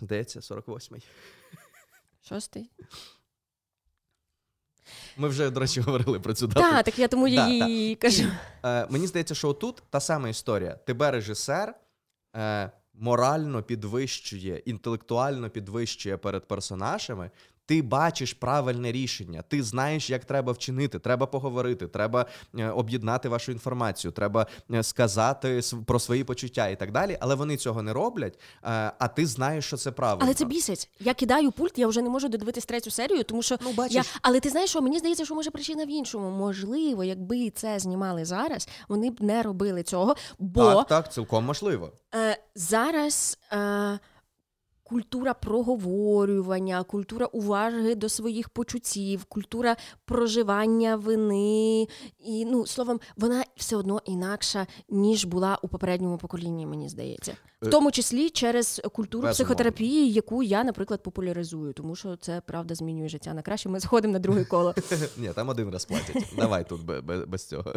[0.00, 0.98] здається, 48.
[2.28, 2.70] Шостий.
[5.16, 6.60] Ми вже, до речі, говорили про цю дату.
[6.60, 8.24] Так, так я тому Да, її кажу.
[8.64, 10.74] Е, мені здається, що отут та сама історія.
[10.74, 11.74] Тебе режисер
[12.36, 17.30] е, морально підвищує, інтелектуально підвищує перед персонажами.
[17.66, 20.98] Ти бачиш правильне рішення, ти знаєш, як треба вчинити.
[20.98, 22.26] Треба поговорити, треба
[22.58, 27.18] е, об'єднати вашу інформацію, треба е, сказати про свої почуття і так далі.
[27.20, 28.38] Але вони цього не роблять.
[28.64, 30.24] е, А ти знаєш, що це правильно.
[30.24, 30.90] Але це бісить.
[31.00, 33.94] Я кидаю пульт, я вже не можу додивитись третю серію, тому що Ну, бачиш.
[33.96, 34.02] я.
[34.22, 36.30] Але ти знаєш, що мені здається, що може причина в іншому.
[36.30, 41.92] Можливо, якби це знімали зараз, вони б не робили цього, бо Так, так, цілком можливо.
[42.14, 43.98] Е, зараз е,
[44.84, 51.86] культура проговорювання, культура уваги до своїх почуттів, культура проживання вини.
[52.18, 57.36] І, ну, словом, вона все одно інакша, ніж була у попередньому поколінні, мені здається.
[57.60, 59.32] В Е, тому числі через культуру безумовно.
[59.32, 63.68] психотерапії, яку я, наприклад, популяризую, тому що це правда змінює життя на краще.
[63.68, 64.74] Ми сходимо на друге коло.
[65.18, 66.24] Ні, там один раз платять.
[66.36, 67.74] Давай тут бе- бе- без цього.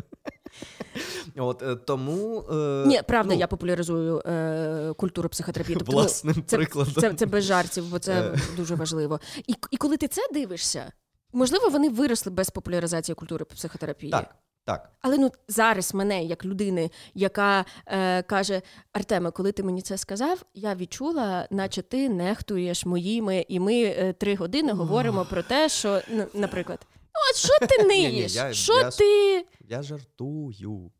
[1.35, 2.39] От е, тому.
[2.51, 5.75] е, Ні, правда, ну, я популяризую е, культуру психотерапії.
[5.77, 6.93] Тобто, ну, власним це, прикладом.
[6.93, 8.39] Це, це без жартів, бо це Е.
[8.57, 9.19] дуже важливо.
[9.47, 10.91] І, і коли ти це дивишся,
[11.33, 14.11] можливо, вони виросли без популяризації культури психотерапії.
[14.11, 14.35] Так,
[14.67, 14.91] так.
[15.01, 18.61] Але ну зараз мене, як людини, яка е, каже:
[18.93, 24.13] Артеме, коли ти мені це сказав, я відчула, наче ти нехтуєш моїми, і ми е,
[24.13, 28.37] три години говоримо про те, що, ну, наприклад, ну от що ти ниєш?
[28.51, 29.45] Що ти?
[29.67, 30.91] Я жартую.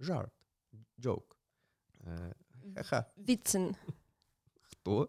[0.00, 0.32] Жарт.
[1.00, 1.36] Джок.
[2.06, 3.04] Е.
[3.28, 3.76] Віцин,
[4.60, 5.08] Хто?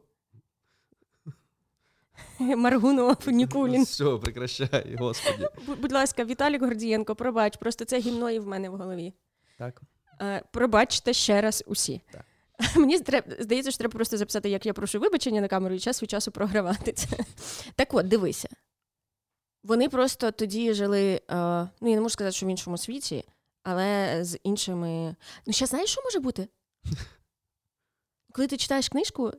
[2.40, 3.84] Маргунов, Нікулін.
[3.84, 5.48] Все, прекращай, господі.
[5.82, 9.14] Будь ласка, Віталік Гордієнко, пробач, просто це гімно і в мене в голові.
[9.58, 9.82] Так.
[10.22, 12.02] Е, Пробачте ще раз усі.
[12.12, 12.26] Так.
[12.76, 12.98] Мені
[13.40, 16.32] здається, що треба просто записати, як я прошу вибачення на камеру і час від часу
[16.32, 17.08] програвати це.
[17.76, 18.50] Так от, дивися.
[19.64, 21.36] Вони просто тоді жили, е,
[21.82, 23.24] ну я не можу сказати, що в іншому світі,
[23.64, 25.16] але з іншими.
[25.46, 26.48] Ну, ще знаєш, що може бути?
[28.32, 29.32] Коли ти читаєш книжку,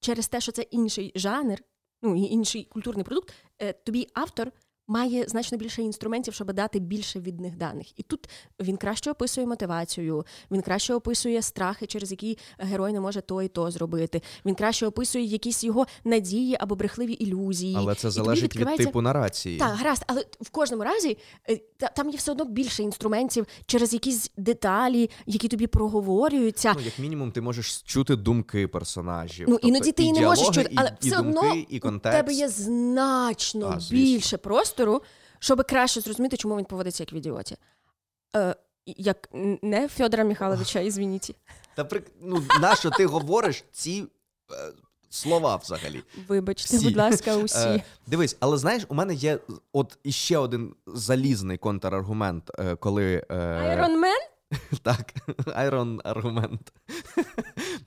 [0.00, 1.58] через те, що це інший жанр,
[2.04, 4.52] ну інший культурний продукт, е, тобі автор
[4.86, 7.98] має значно більше інструментів, щоб дати більше від них даних.
[7.98, 8.28] І тут
[8.60, 13.48] він краще описує мотивацію, він краще описує страхи, через які герой не може то і
[13.48, 14.22] то зробити.
[14.44, 17.74] Він краще описує якісь його надії або брехливі ілюзії.
[17.78, 19.58] Але це залежить від типу нарації.
[19.58, 21.18] Так, гаразд, але в кожному разі
[21.50, 26.72] е, та- там є все одно більше інструментів через якісь деталі, які тобі проговорюються.
[26.76, 29.46] Ну, як мінімум, ти можеш чути думки персонажів.
[29.48, 31.78] Ну, Тобто іноді ти і не можеш чути, але і, і все думки, одно і
[31.78, 32.18] у контекст.
[32.18, 34.36] тебе є значно А, більше
[34.74, 35.02] простору,
[35.38, 37.56] щоб краще зрозуміти, чому він поводиться як в ідіоті.
[38.36, 38.56] Е,
[38.86, 39.28] як
[39.62, 41.36] не Федора Михайловича, ізвініть.
[41.74, 42.02] Та при...
[42.20, 44.06] ну, нащо ти говориш ці
[44.52, 44.72] е,
[45.10, 46.02] слова взагалі?
[46.28, 46.84] Вибачте, Всі.
[46.86, 47.68] будь ласка, усі.
[47.68, 49.38] Е, дивись, але знаєш, у мене є
[49.72, 53.26] от іще один залізний контраргумент, е, коли.
[53.30, 53.34] Е,
[53.78, 54.04] Iron
[54.82, 55.14] Так,
[55.54, 56.72] айрон аргумент.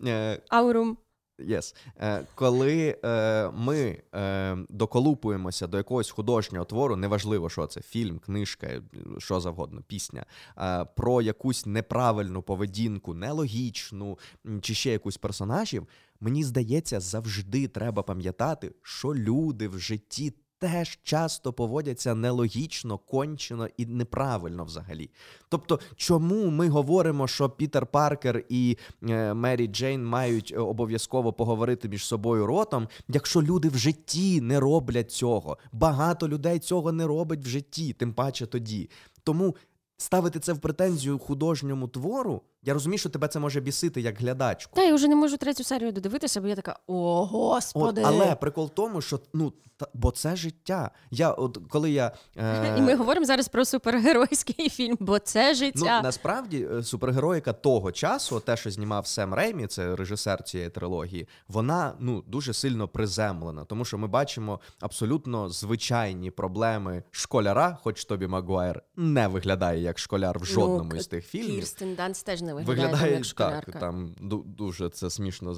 [0.06, 0.98] Е, Аурум.
[1.40, 1.76] Yes.
[2.00, 8.82] Е, коли е, ми е, доколупуємося до якогось художнього твору, неважливо, що це фільм, книжка,
[9.18, 10.26] що завгодно, пісня,
[10.58, 14.20] е, про якусь неправильну поведінку, нелогічну
[14.62, 15.88] чи ще якусь персонажів,
[16.20, 20.34] мені здається, завжди треба пам'ятати, що люди в житті.
[20.60, 25.10] Теж часто поводяться нелогічно, кончено і неправильно взагалі.
[25.50, 28.78] Тобто, чому ми говоримо, що Пітер Паркер і
[29.10, 34.60] е, Мері Джейн мають е, обов'язково поговорити між собою ротом, якщо люди в житті не
[34.60, 35.58] роблять цього?
[35.72, 38.90] Багато людей цього не робить в житті, тим паче тоді.
[39.24, 39.56] Тому
[39.98, 44.76] ставити це в претензію художньому твору, я розумію, що тебе це може бісити як глядачку.
[44.76, 48.02] Та я вже не можу третю серію додивитися, бо я така: о, господи.
[48.02, 50.92] От, але прикол в тому, що ну та, бо це життя.
[51.12, 55.98] Я от коли я е, І ми говоримо зараз про супергеройський фільм, бо це життя.
[55.98, 61.28] Ну, насправді е, супергероїка того часу, те, що знімав Сем Реймі, це режисер цієї трилогії,
[61.48, 68.28] вона ну дуже сильно приземлена, тому що ми бачимо абсолютно звичайні проблеми школяра, хоч Тобі
[68.28, 71.56] Магуайр не виглядає як школяр в жодному Ну, із тих фільмів.
[71.56, 73.72] Кірстен Данст теж не виглядає, там, Виглядає як школярка.
[73.72, 75.54] так, там дуже це смішно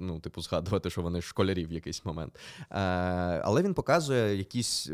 [0.00, 2.38] ну, типу, згадувати, що вони школярі в якийсь момент.
[2.60, 2.76] Е,
[3.44, 4.92] але він показує якісь, е,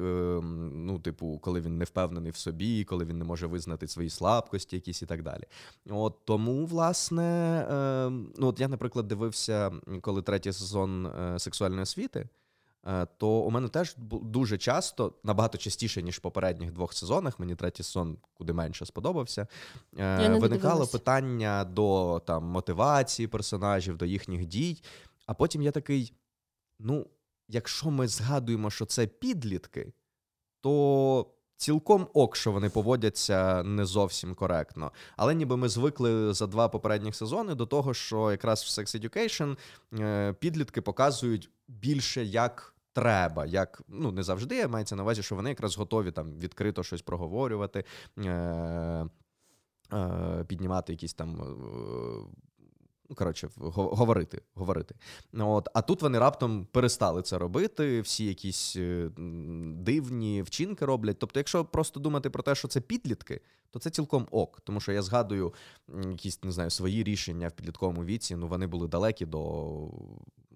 [0.72, 4.76] ну, типу, коли він не впевнений в собі, коли він не може визнати свої слабкості,
[4.76, 5.42] якісь і так далі.
[5.90, 7.22] От тому, власне,
[7.70, 12.28] е, ну, от я, наприклад, дивився, коли третій сезон е, сексуальної освіти.
[12.86, 17.54] Е, То у мене теж дуже часто, набагато частіше, ніж в попередніх двох сезонах, мені
[17.54, 19.46] третій сезон куди менше сподобався.
[19.98, 20.90] е, Виникало додивилась.
[20.90, 24.82] питання до там мотивації персонажів, до їхніх дій.
[25.26, 26.12] А потім я такий:
[26.80, 27.06] ну,
[27.48, 29.92] якщо ми згадуємо, що це підлітки,
[30.60, 34.92] то цілком ок, що вони поводяться не зовсім коректно.
[35.16, 39.56] Але ніби ми звикли за два попередніх сезони до того, що якраз в Sex Education
[40.00, 45.48] е, підлітки показують більше як треба, як ну не завжди, мається на увазі, що вони
[45.48, 47.84] якраз готові там відкрито щось проговорювати,
[48.18, 49.06] е-
[49.92, 51.40] е- піднімати якісь там.
[51.40, 52.44] Е-
[53.10, 54.42] Ну, коротше, говорити.
[54.54, 54.94] говорити.
[55.38, 59.10] От, А тут вони раптом перестали це робити, всі якісь е,
[59.76, 61.18] дивні вчинки роблять.
[61.18, 64.60] Тобто, якщо просто думати про те, що це підлітки, то це цілком ок.
[64.60, 65.54] Тому що я згадую
[66.10, 68.36] якісь не знаю, свої рішення в підлітковому віці.
[68.36, 69.90] Ну вони були далекі до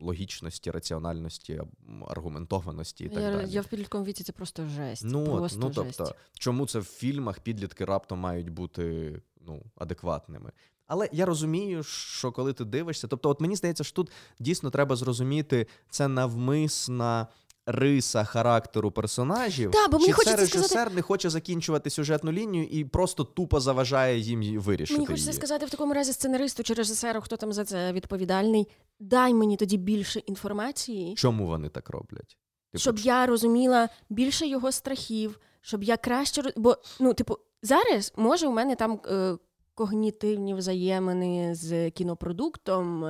[0.01, 1.63] логічності, раціональності,
[2.09, 3.51] аргументованості і так я, далі.
[3.51, 5.03] Я в підлітковому віці це просто жесть.
[5.05, 5.99] Ну, просто ну жесть.
[5.99, 9.15] тобто, чому це в фільмах підлітки раптом мають бути
[9.47, 10.53] ну, адекватними?
[10.87, 14.97] Але я розумію, що коли ти дивишся, тобто, от мені здається, що тут дійсно треба
[14.97, 17.27] зрозуміти це навмисна.
[17.71, 20.95] Риса характеру персонажів, да, бо чи мені це режисер сказати...
[20.95, 24.99] не хоче закінчувати сюжетну лінію і просто тупо заважає їм вирішити.
[24.99, 25.37] Мені хочеться її.
[25.37, 28.69] сказати в такому разі сценаристу чи режисеру, хто там за це відповідальний.
[29.01, 31.15] Дай мені тоді більше інформації.
[31.15, 32.37] Чому вони так роблять?
[32.73, 38.47] Типу, щоб я розуміла більше його страхів, щоб я краще бо ну, типу, зараз може
[38.47, 39.37] у мене там е,
[39.75, 43.05] когнітивні взаємини з кінопродуктом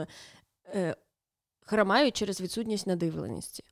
[0.75, 0.97] е,
[1.61, 3.65] хромають через відсутність надивленості.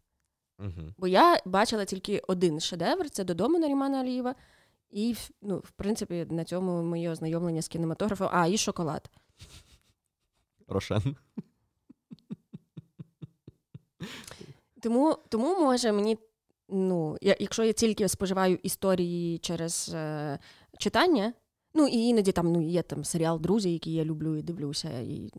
[0.58, 0.94] Угу.
[0.98, 4.34] Бо я бачила тільки один шедевр це додому Нарімана Алієва.
[4.90, 8.28] І, ну, в принципі, на цьому моє ознайомлення з кінематографом.
[8.32, 9.10] А, і шоколад.
[10.68, 11.16] Рошен.
[14.82, 16.18] Тому, тому може мені,
[16.68, 20.38] ну, я, якщо я тільки споживаю історії через е,
[20.78, 21.32] читання,
[21.78, 25.00] Ну, і іноді там ну, є там серіал Друзі, який я люблю і дивлюся.
[25.00, 25.30] І...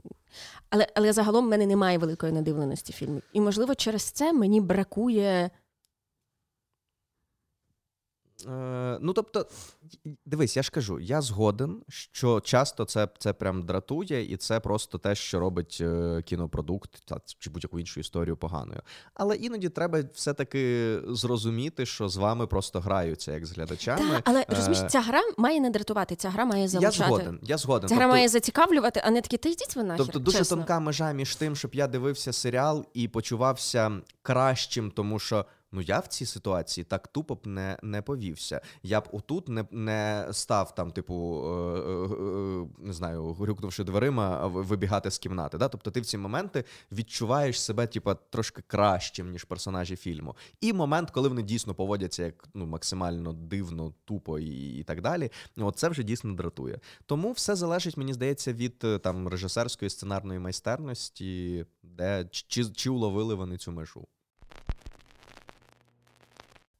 [0.69, 3.23] Але але загалом в мене немає великої надивленості фільмів.
[3.33, 5.49] І, можливо, через це мені бракує
[8.45, 9.45] Е, Ну, тобто,
[10.25, 14.97] дивись, я ж кажу, я згоден, що часто це це прям дратує, і це просто
[14.97, 18.81] те, що робить е, кінопродукт та, чи будь-яку іншу історію поганою.
[19.13, 24.09] Але іноді треба все-таки зрозуміти, що з вами просто граються як з глядачами.
[24.09, 26.97] Так, Але розумієш, ця гра має не дратувати, ця гра має залучати.
[26.99, 27.39] Я згоден.
[27.43, 27.89] я згоден.
[27.89, 30.57] Ця тобто, гра має зацікавлювати, а не такі, та йдіть ви нахер, Тобто дуже чесно.
[30.57, 35.45] тонка межа між тим, щоб я дивився серіал і почувався кращим, тому що.
[35.71, 38.61] Ну, я в цій ситуації так тупо б не не повівся.
[38.83, 44.47] Я б отут не не став там, типу, е, е, е, не знаю, грюкнувши дверима,
[44.47, 45.57] вибігати з кімнати.
[45.57, 45.67] Да?
[45.67, 50.35] Тобто ти в ці моменти відчуваєш себе, типу, трошки кращим, ніж персонажі фільму.
[50.61, 55.31] І момент, коли вони дійсно поводяться як ну, максимально дивно, тупо і і так далі.
[55.57, 56.79] От це вже дійсно дратує.
[57.05, 63.57] Тому все залежить, мені здається, від там режисерської сценарної майстерності, де чи, чи уловили вони
[63.57, 64.07] цю межу.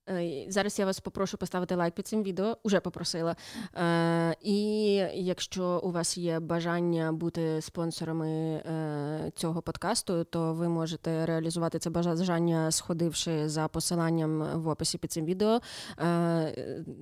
[0.10, 3.36] Е, зараз я вас попрошу поставити лайк під цим відео, уже попросила.
[3.76, 11.26] Е, і якщо у вас є бажання бути спонсорами е, цього подкасту, то ви можете
[11.26, 15.60] реалізувати це бажання, сходивши за посиланням в описі під цим відео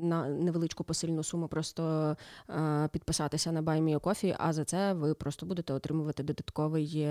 [0.02, 2.15] на невеличку посильну суму, просто
[2.91, 7.08] підписатися на BuyMeACoffee, а за це ви просто будете отримувати додатковий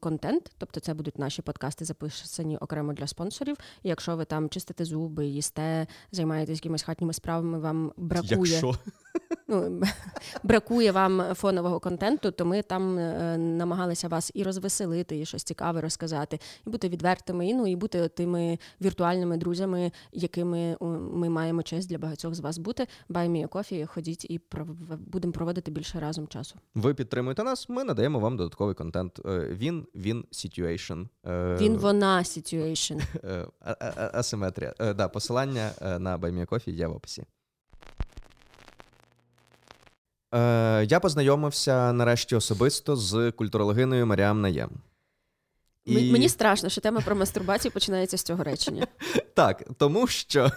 [0.00, 3.56] контент, тобто це будуть наші подкасти, записані окремо для спонсорів.
[3.82, 8.52] І якщо ви там чистите зуби, їсте, займаєтесь якимись хатніми справами, вам бракує.
[8.52, 8.74] Якщо?
[9.52, 9.82] Ну,
[10.42, 15.80] бракує вам фонового контенту, то ми там е, намагалися вас і розвеселити, і щось цікаве
[15.80, 20.76] розказати, і бути відвертими, і ну і бути тими віртуальними друзями, якими
[21.12, 22.86] ми маємо честь для багатьох з вас бути.
[23.08, 24.40] Баймія кофі, ходіть і
[24.90, 26.56] будемо проводити більше разом часу.
[26.74, 29.20] Ви підтримуєте нас, ми надаємо вам додатковий контент.
[29.26, 31.08] Е, він, він, situation.
[31.26, 33.02] Е, він, вона, situation.
[34.12, 34.74] Асиметрія.
[34.78, 37.24] Да, посилання на Баймія кофі є в описі.
[40.34, 44.70] Е, Я познайомився нарешті особисто з культурологиною Маріам Наєм.
[45.84, 46.12] І...
[46.12, 48.86] Мені страшно, що тема про мастурбацію починається з цього речення.
[49.34, 50.50] Так, тому що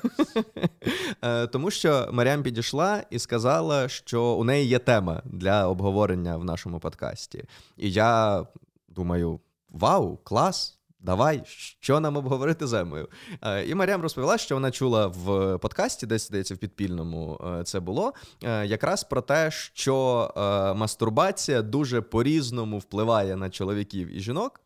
[1.21, 6.43] е, тому що Маріам підійшла і сказала, що у неї є тема для обговорення в
[6.43, 7.43] нашому подкасті.
[7.77, 8.43] І я
[8.87, 10.74] думаю: вау, клас!
[11.05, 11.41] Давай,
[11.79, 12.85] що нам обговорити з?
[13.41, 17.79] Е, і Маріам розповіла, що вона чула в подкасті, десь здається, в підпільному е, це
[17.79, 18.13] було,
[18.43, 24.61] е, якраз про те, що мастурбація дуже по-різному впливає на чоловіків і жінок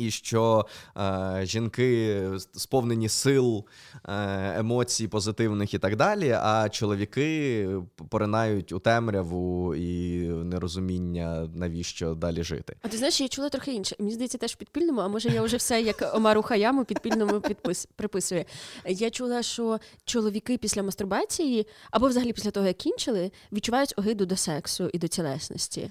[0.00, 3.64] і що е, жінки сповнені сил,
[4.04, 7.68] е, емоцій позитивних і так далі, а чоловіки
[8.08, 12.76] поринають у темряву і нерозуміння, навіщо далі жити.
[12.82, 13.96] А ти знаєш, я чула трохи інше.
[13.98, 17.88] Мені здається, теж в підпільному, а може я вже все як Омару Хаяму підпільному підпис
[17.96, 18.44] приписує.
[18.86, 24.36] Я чула, що чоловіки після мастурбації або взагалі після того, як кінчили, відчувають огиду до
[24.36, 25.90] сексу і до тілесності.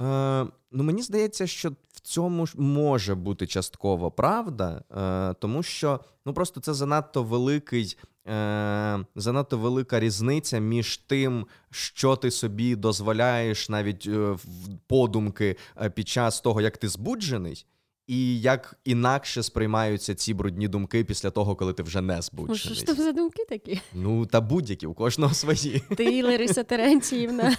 [0.00, 6.00] Е, ну, мені здається, що в цьому ж може бути частково правда, е, тому що
[6.26, 7.96] ну просто це занадто великий.
[8.28, 14.44] Е, занадто велика різниця між тим, що ти собі дозволяєш навіть е, в
[14.86, 17.66] подумки е, під час того, як ти збуджений,
[18.06, 22.74] і як інакше сприймаються ці брудні думки після того, коли ти вже не Ну, Що
[22.74, 23.80] ж там за думки такі?
[23.94, 25.82] Ну та будь-які у кожного свої.
[25.96, 27.56] Ти, Лариса Теренціївна.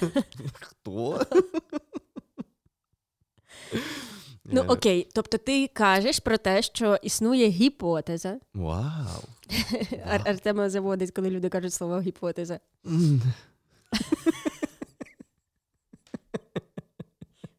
[0.53, 1.21] Хто?
[4.51, 8.39] Ну Е, окей, тобто ти кажеш про те, що існує гіпотеза.
[8.53, 9.21] Вау.
[10.05, 12.59] Ар- Артема заводить, коли люди кажуть слово гіпотеза.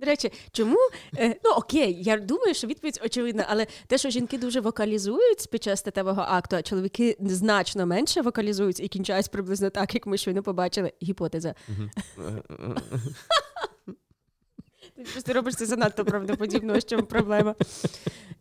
[0.01, 0.77] До речі, чому
[1.19, 5.63] е, ну окей, я думаю, що відповідь очевидна, але те, що жінки дуже вокалізують під
[5.63, 10.43] час статевого акту, а чоловіки значно менше вокалізують і кінчають приблизно так, як ми щойно
[10.43, 10.93] побачили.
[11.03, 11.55] Гіпотеза.
[14.99, 17.55] Ти просто робиш це занадто правдоподібно, чому проблема.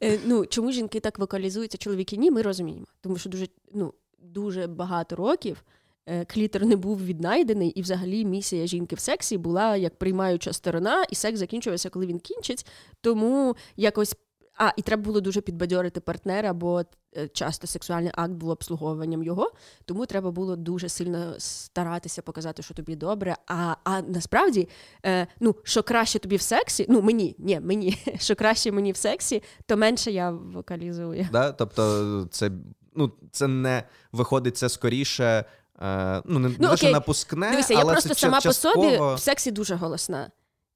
[0.04, 2.86] Е, ну, чому жінки так вокалізуються, чоловіки ні, ми розуміємо.
[3.02, 5.64] Тому що дуже, ну, дуже багато років
[6.06, 11.04] е, клітер не був віднайдений, і взагалі місія жінки в сексі була як приймаюча сторона,
[11.10, 12.66] і секс закінчувався, коли він кінчить.
[13.02, 14.16] Тому якось.
[14.58, 16.84] А, і треба було дуже підбадьорити партнера, бо
[17.18, 19.52] е, часто сексуальний акт був обслуговуванням його,
[19.86, 23.36] тому треба було дуже сильно старатися показати, що тобі добре.
[23.48, 24.70] А, а насправді,
[25.06, 28.98] е, ну, що краще тобі в сексі, ну мені, ні, мені, що краще мені в
[28.98, 31.28] сексі, то менше я вокалізую.
[31.32, 31.52] Да?
[31.52, 32.52] Тобто, це,
[32.96, 35.46] ну, це не виходить, це скоріше.
[35.82, 36.94] Е, ну, не, Ну, лише окей.
[36.94, 38.76] напускне, Дивися, але я просто це сама частково...
[38.76, 40.32] по собі в сексі дуже голосна.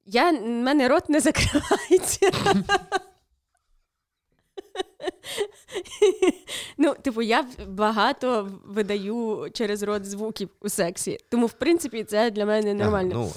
[0.05, 2.31] Я, в мене рот не закривається.
[6.77, 11.17] Ну, типу, я багато видаю через рот звуків у сексі.
[11.29, 13.11] Тому, в принципі, це для мене Ага, нормально.
[13.15, 13.31] ну.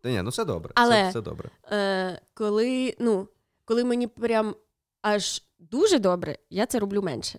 [0.00, 0.72] Та ні, ну це добре.
[0.74, 1.50] Але- Це, це добре.
[1.72, 3.28] Е, коли, ну,
[3.64, 4.54] коли мені прям
[5.02, 7.38] аж дуже добре, я це роблю менше.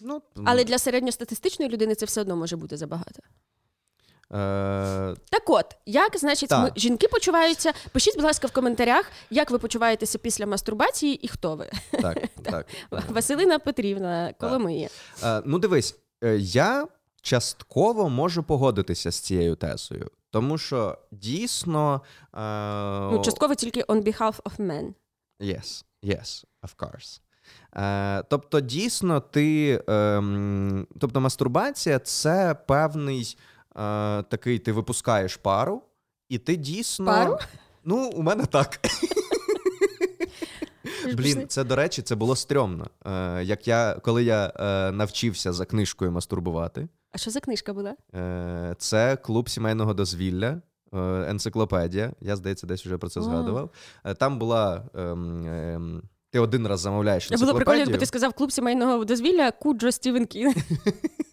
[0.00, 3.20] Ну, Але для середньостатистичної людини це все одно може бути забагато.
[4.32, 6.62] Е, Так от, як значить, Так.
[6.64, 7.72] ми, жінки почуваються?
[7.92, 11.70] Пишіть, будь ласка, в коментарях, як ви почуваєтеся після мастурбації і хто ви.
[12.02, 12.66] так, так.
[13.08, 14.88] Василина Петрівна Коломиє.
[15.24, 16.86] Е, ну, дивись, е, я
[17.22, 22.02] частково можу погодитися з цією тезою, тому що дійсно.
[22.34, 22.40] Е,
[23.12, 24.88] Ну, частково тільки on behalf of men.
[25.40, 27.20] Yes, yes, of course.
[27.76, 29.82] Е, тобто, дійсно, ти.
[29.88, 33.42] ем, тобто, мастурбація це певний е,
[34.28, 35.82] такий, ти випускаєш пару,
[36.28, 37.06] і ти дійсно.
[37.06, 37.38] Пару?
[37.84, 38.80] Ну, у мене так.
[41.14, 42.86] Блін, це до речі, це було стрьомно.
[43.06, 47.94] Е, як я, коли я е, навчився за книжкою мастурбувати, А що за книжка була?
[48.14, 50.62] е, це клуб сімейного дозвілля.
[50.94, 50.98] е,
[51.30, 53.70] Енциклопедія, я здається, десь вже про це згадував.
[54.04, 58.52] Е, Там була ем, ем, ти один раз замовляєш Було прикольно, якби ти сказав клуб
[58.52, 60.54] сімейного дозвілля Куджо Стівен Кінг.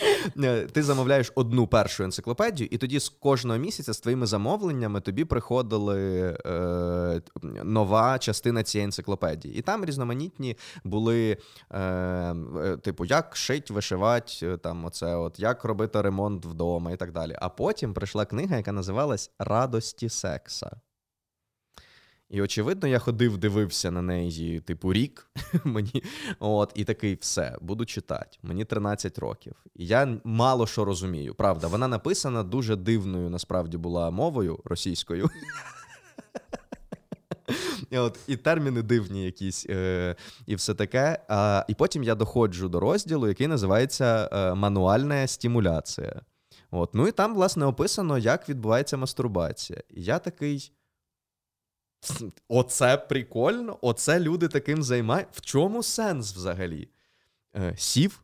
[0.44, 5.24] Е, Ти замовляєш одну першу енциклопедію, і тоді з кожного місяця з твоїми замовленнями тобі
[5.24, 7.20] приходили е,
[7.64, 9.54] нова частина цієї енциклопедії.
[9.54, 11.38] І там різноманітні були,
[11.70, 16.96] е, е, типу, як шить, вишивати, е, там оце, от, як робити ремонт вдома і
[16.96, 17.36] так далі.
[17.38, 20.80] А потім прийшла книга, яка називалась Радості секса.
[22.30, 25.30] І очевидно, я ходив, дивився на неї, типу, рік
[25.64, 26.02] мені.
[26.38, 28.38] От, і такий, все, буду читати.
[28.42, 29.54] Мені 13 років.
[29.74, 31.34] І я мало що розумію.
[31.34, 35.30] Правда, вона написана дуже дивною, насправді, була мовою російською.
[37.90, 40.16] І, от, і терміни дивні якісь, е,
[40.46, 41.18] і все таке.
[41.28, 46.20] А, і потім я доходжу до розділу, який називається е, Мануальна стимуляція.
[46.70, 49.82] От, ну і там, власне, описано, як відбувається мастурбація.
[49.90, 50.72] І я такий.
[52.48, 55.28] Оце прикольно, оце люди таким займають.
[55.32, 56.88] В чому сенс взагалі?
[57.56, 58.22] Е, сів.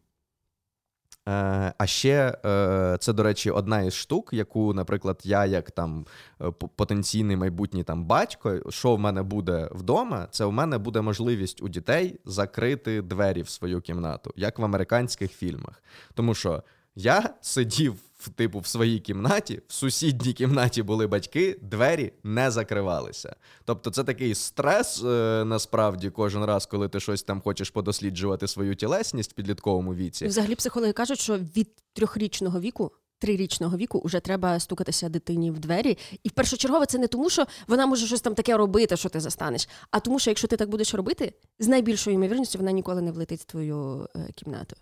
[1.28, 6.06] Е, а ще е, це, до речі, одна із штук, яку, наприклад, я, як там
[6.40, 11.62] е, потенційний майбутній там батько, що в мене буде вдома, це в мене буде можливість
[11.62, 15.82] у дітей закрити двері в свою кімнату, як в американських фільмах.
[16.14, 16.62] Тому що
[16.94, 17.94] я сидів
[18.26, 23.36] в типу в своїй кімнаті, в сусідній кімнаті були батьки, двері не закривалися.
[23.64, 28.74] Тобто, це такий стрес е, насправді кожен раз, коли ти щось там хочеш подосліджувати свою
[28.74, 30.26] тілесність в підлітковому віці.
[30.26, 32.92] Взагалі психологи кажуть, що від трьохрічного віку.
[33.18, 35.98] Трирічного віку вже треба стукатися дитині в двері.
[36.22, 39.68] І першочергово це не тому, що вона може щось там таке робити, що ти застанеш,
[39.90, 43.40] а тому, що якщо ти так будеш робити, з найбільшою ймовірністю вона ніколи не влетить
[43.40, 44.76] в твою е, кімнату.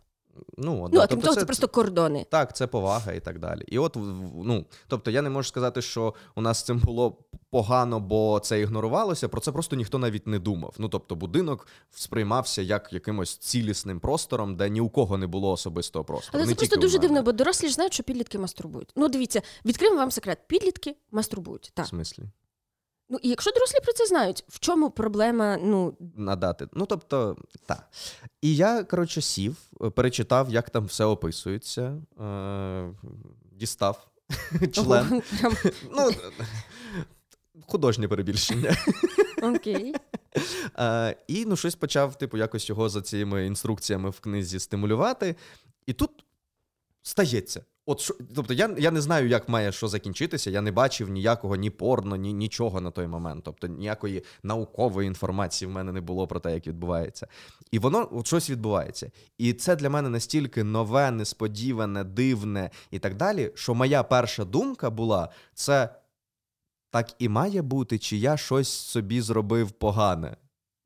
[0.59, 2.27] Ну, от, Ну, а крім того, це просто кордони.
[2.31, 3.65] Так, це повага і так далі.
[3.69, 3.97] І от,
[4.45, 7.19] ну, тобто, я не можу сказати, що у нас з цим було
[7.51, 9.29] погано, бо це ігнорувалося.
[9.29, 10.75] Про це просто ніхто навіть не думав.
[10.79, 16.05] Ну, тобто, будинок сприймався як якимось цілісним простором, де ні у кого не було особистого
[16.05, 16.31] простору.
[16.35, 18.93] Але не це просто дуже дивно, бо дорослі ж знають, що підлітки мастурбують.
[18.97, 21.73] Ну, дивіться, відкриємо вам секрет: підлітки мастурбують.
[21.77, 22.23] В смислі?
[23.13, 25.59] Ну і якщо дорослі про це знають, в чому проблема?
[25.63, 26.69] Ну надати.
[26.73, 27.37] Ну, тобто,
[27.67, 27.89] так.
[28.43, 32.95] І я, коротше, сів, е, перечитав, як там все описується, е-
[33.53, 34.09] дістав
[34.73, 35.23] член.
[35.97, 36.11] Ну,
[37.67, 38.77] художнє перебільшення.
[39.43, 39.95] окей.
[40.79, 45.37] Е, і ну, щось почав, типу, якось його за цими інструкціями в книзі стимулювати.
[45.87, 46.11] І тут
[47.03, 47.65] стається.
[47.87, 50.51] От тобто я, я не знаю, як має що закінчитися.
[50.51, 53.45] Я не бачив ніякого ні порно, ні нічого на той момент.
[53.45, 57.27] Тобто ніякої наукової інформації в мене не було про те, як відбувається.
[57.71, 59.11] І воно от щось відбувається.
[59.39, 64.91] І це для мене настільки нове, несподіване, дивне і так далі, що моя перша думка
[64.91, 65.89] була: це
[66.91, 70.37] так і має бути, чи я щось собі зробив погане,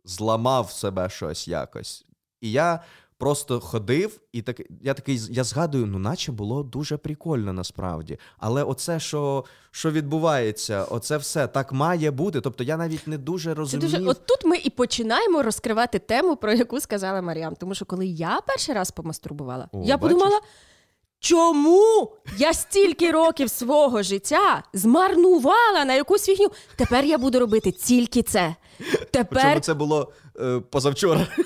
[0.05, 2.07] зламав себе щось якось.
[2.41, 2.81] І я
[3.19, 8.19] просто ходив, і так, я такий, я згадую, ну, наче було дуже прикольно насправді.
[8.39, 12.41] Але оце, що, що відбувається, оце все так має бути.
[12.41, 16.53] Тобто я навіть не дуже Це дуже от тут ми і починаємо розкривати тему, про
[16.53, 17.55] яку сказала Маріам.
[17.55, 20.19] Тому що коли я перший раз помастурбувала, О, я бачиш?
[20.19, 20.41] подумала.
[21.21, 26.49] Чому я стільки років свого життя змарнувала на якусь фігню?
[26.77, 28.55] Тепер я буду робити тільки це.
[29.11, 31.27] Тепер це було е, позавчора.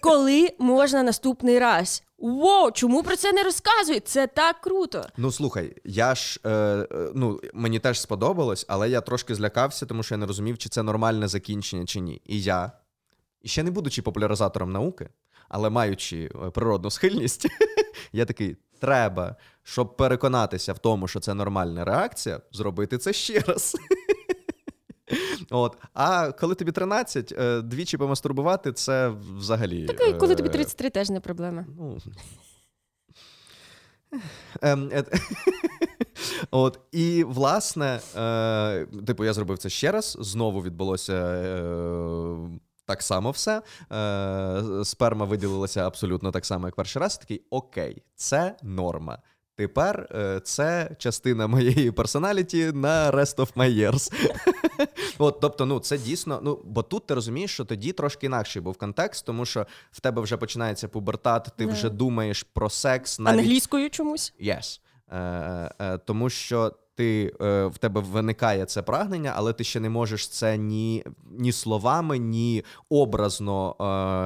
[0.00, 2.02] коли можна наступний раз?
[2.18, 4.08] Воу, чому про це не розказують?
[4.08, 5.06] Це так круто.
[5.16, 10.02] Ну слухай, я ж е, е, ну мені теж сподобалось, але я трошки злякався, тому
[10.02, 12.22] що я не розумів, чи це нормальне закінчення, чи ні.
[12.26, 12.72] І я,
[13.44, 15.08] ще не будучи популяризатором науки,
[15.48, 17.46] але маючи е, природну схильність,
[18.12, 23.76] я такий: треба, щоб переконатися в тому, що це нормальна реакція, зробити це ще раз.
[25.50, 25.76] От.
[25.94, 29.86] А коли тобі 13, е, двічі помастурбувати, це взагалі.
[29.86, 31.66] Так, і коли тобі е, 33 теж не проблема.
[31.78, 31.98] Ну.
[34.62, 34.90] Ем,
[36.50, 40.16] От, і власне, е, типу, я зробив це ще раз.
[40.20, 43.62] Знову відбулося е, так само все.
[43.92, 47.18] Е, сперма виділилася абсолютно так само, як перший раз.
[47.18, 49.18] Такий окей, це норма.
[49.60, 54.12] Тепер е, це частина моєї персоналіті на rest of my years.
[55.18, 56.40] От, тобто, ну це дійсно.
[56.42, 60.22] Ну бо тут ти розумієш, що тоді трошки інакший був контекст, тому що в тебе
[60.22, 64.34] вже починається пубертат, ти вже думаєш про секс навіть Англійською чомусь.
[64.42, 64.80] Yes.
[65.12, 65.18] Е,
[65.80, 70.28] е, тому що ти, е, в тебе виникає це прагнення, але ти ще не можеш
[70.28, 73.76] це ні, ні словами, ні образно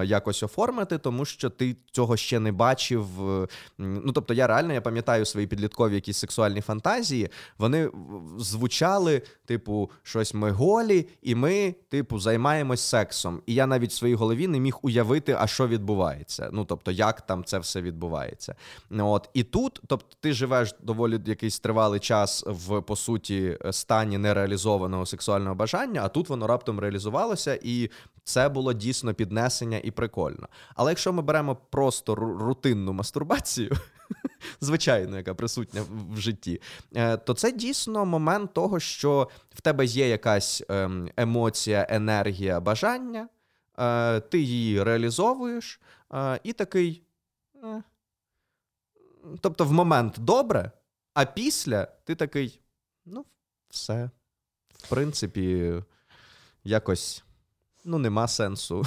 [0.03, 3.31] е, якось оформити, тому що ти цього ще не бачив.
[3.43, 3.47] е,
[3.79, 7.29] Ну, тобто, я реально я пам'ятаю свої підліткові якісь сексуальні фантазії.
[7.59, 7.91] Вони
[8.39, 13.43] звучали, типу, щось ми голі, і ми, типу, займаємось сексом.
[13.47, 16.51] І я навіть в своїй голові не міг уявити, а що відбувається.
[16.53, 18.55] Ну, тобто, як там це все відбувається.
[18.91, 25.07] От і тут, тобто, ти живеш доволі якийсь тривалий час в по суті стані нереалізованого
[25.07, 27.91] сексуального бажання, а тут воно раптом реалізувалося, і
[28.25, 30.49] це було дійсно піднесення і прикольно.
[30.75, 33.71] Але якщо ми беремо просто рутинну мастурбацію,
[34.61, 36.61] звичайно, яка присутня в- в житті,
[36.97, 43.29] е, то це дійсно момент того, що в тебе є якась ем, емоція, енергія, бажання,
[43.79, 45.81] е, ти її реалізовуєш,
[46.15, 47.03] е, і такий.
[47.65, 47.83] е,
[49.41, 50.71] Тобто, в момент добре,
[51.15, 52.61] а після ти такий,
[53.07, 53.25] ну,
[53.71, 54.11] все.
[54.75, 55.75] В принципі,
[56.65, 57.25] якось.
[57.87, 58.85] Ну, нема сенсу.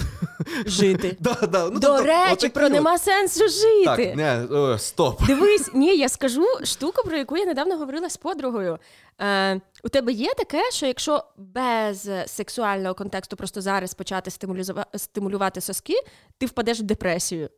[0.65, 1.17] Жити.
[1.19, 3.86] Да, да, ну, До тобто, речі, отакі про нема сенсу жити.
[3.86, 5.25] Так, не, о, стоп.
[5.25, 8.80] Дивись, ні, я скажу штуку, про яку я недавно говорила з подругою.
[9.21, 14.32] Е, у тебе є таке, що якщо без сексуального контексту просто зараз почати
[14.95, 15.93] стимулювати соски,
[16.38, 17.49] ти впадеш в депресію.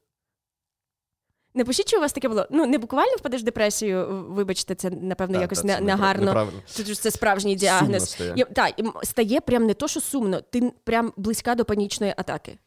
[1.54, 2.48] Напишіть, що у вас таке було?
[2.50, 6.52] Ну, не буквально впадеш в депресію, вибачте, це напевно да, якось не, це негарно.
[6.66, 8.10] Це це справжній Сумно діагноз.
[8.10, 8.34] стає.
[8.36, 8.74] Я, так,
[9.04, 12.58] стає прям не то, що сумно, ти прям близька до панічної атаки.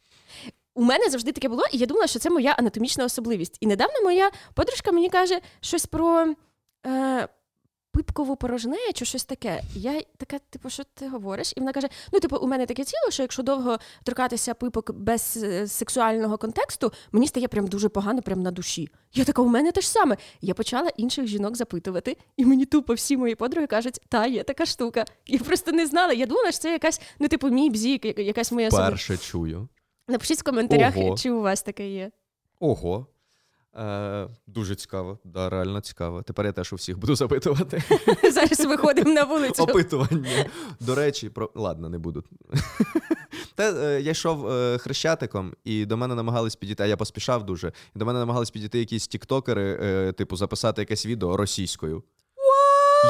[0.75, 3.57] У мене завжди таке було, і я думала, що це моя анатомічна особливість.
[3.59, 6.33] І недавно моя подружка мені каже щось про
[6.87, 7.27] е,
[7.93, 9.61] пипкову порожнечу, щось таке.
[9.75, 11.53] Я така, типу, що ти говориш?
[11.57, 15.39] І вона каже: ну, типу, у мене таке тіло, що якщо довго торкатися пипок без
[15.43, 18.89] е, сексуального контексту, мені стає прям дуже погано, прям на душі.
[19.13, 20.17] Я така, у мене те ж саме.
[20.41, 24.65] Я почала інших жінок запитувати, і мені тупо всі мої подруги кажуть, та є така
[24.65, 25.05] штука.
[25.27, 26.13] Я просто не знала.
[26.13, 28.69] Я думала, що це якась, ну, типу, мій бзік, якась моя.
[28.69, 29.67] Перше чую.
[30.07, 31.17] Напишіть в коментарях, Ого.
[31.17, 32.11] чи у вас таке є.
[32.59, 33.07] Ого.
[33.75, 36.21] Е, Дуже цікаво, да, реально цікаво.
[36.21, 37.83] Тепер я теж у всіх буду запитувати.
[38.31, 39.63] Зараз виходимо на вулицю.
[39.63, 40.45] Опитування.
[40.79, 42.23] До речі, про ладно, не буду.
[43.55, 47.71] Та е, я йшов е, хрещатиком, і до мене намагались підійти, а я поспішав дуже.
[47.95, 52.03] І до мене намагались підійти якісь тіктокери, е, типу, записати якесь відео російською.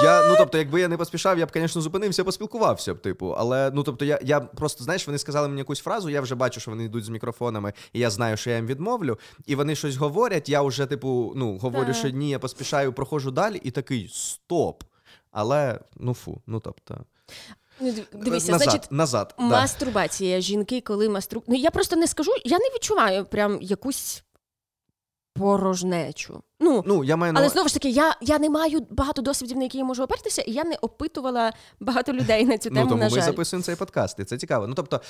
[0.04, 3.36] Я, ну тобто, якби я не поспішав, я б, звісно, зупинився, поспілкувався б, типу.
[3.38, 6.60] Але ну тобто, я я просто знаєш, вони сказали мені якусь фразу, я вже бачу,
[6.60, 9.20] що вони йдуть з мікрофонами, і я знаю, що я їм відмовлю.
[9.46, 10.50] І вони щось говорять.
[10.50, 11.96] Я вже, типу, ну говорю, Так.
[11.96, 14.84] що ні, я поспішаю, проходжу далі, і такий стоп.
[15.32, 16.98] Але ну фу, ну тобто,
[17.80, 19.36] Ну, Дивися, назад, значить, назад.
[19.40, 19.44] да.
[19.46, 20.42] мастурбація.
[20.42, 21.44] Жінки, коли мастру...
[21.48, 24.24] Ну, я просто не скажу, я не відчуваю прям якусь
[25.34, 26.42] порожнечу.
[26.60, 29.58] Ну, Ну, я маю на але знову ж таки, я, я не маю багато досвідів,
[29.58, 32.82] на які я можу опертися, і я не опитувала багато людей на цю тему.
[32.84, 34.68] Ну, тому на ми записуємо цей подкаст, і це цікаво.
[34.68, 35.02] Ну тобто,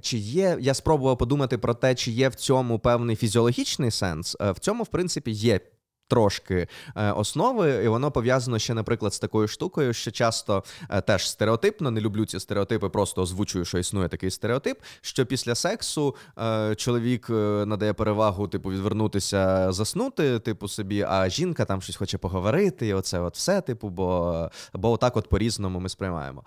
[0.00, 4.36] чи є, я спробував подумати про те, чи є в цьому певний фізіологічний сенс.
[4.40, 5.60] Е, В цьому, в принципі, є.
[6.08, 11.30] Трошки е, основи, і воно пов'язано ще, наприклад, з такою штукою, що часто е, теж
[11.30, 14.78] стереотипно, не люблю ці стереотипи, просто озвучую, що існує такий стереотип.
[15.00, 17.30] Що після сексу е, чоловік
[17.66, 23.20] надає перевагу, типу, відвернутися, заснути, типу собі, а жінка там щось хоче поговорити, і оце
[23.20, 26.44] от все, типу, бо, бо отак от по-різному ми сприймаємо.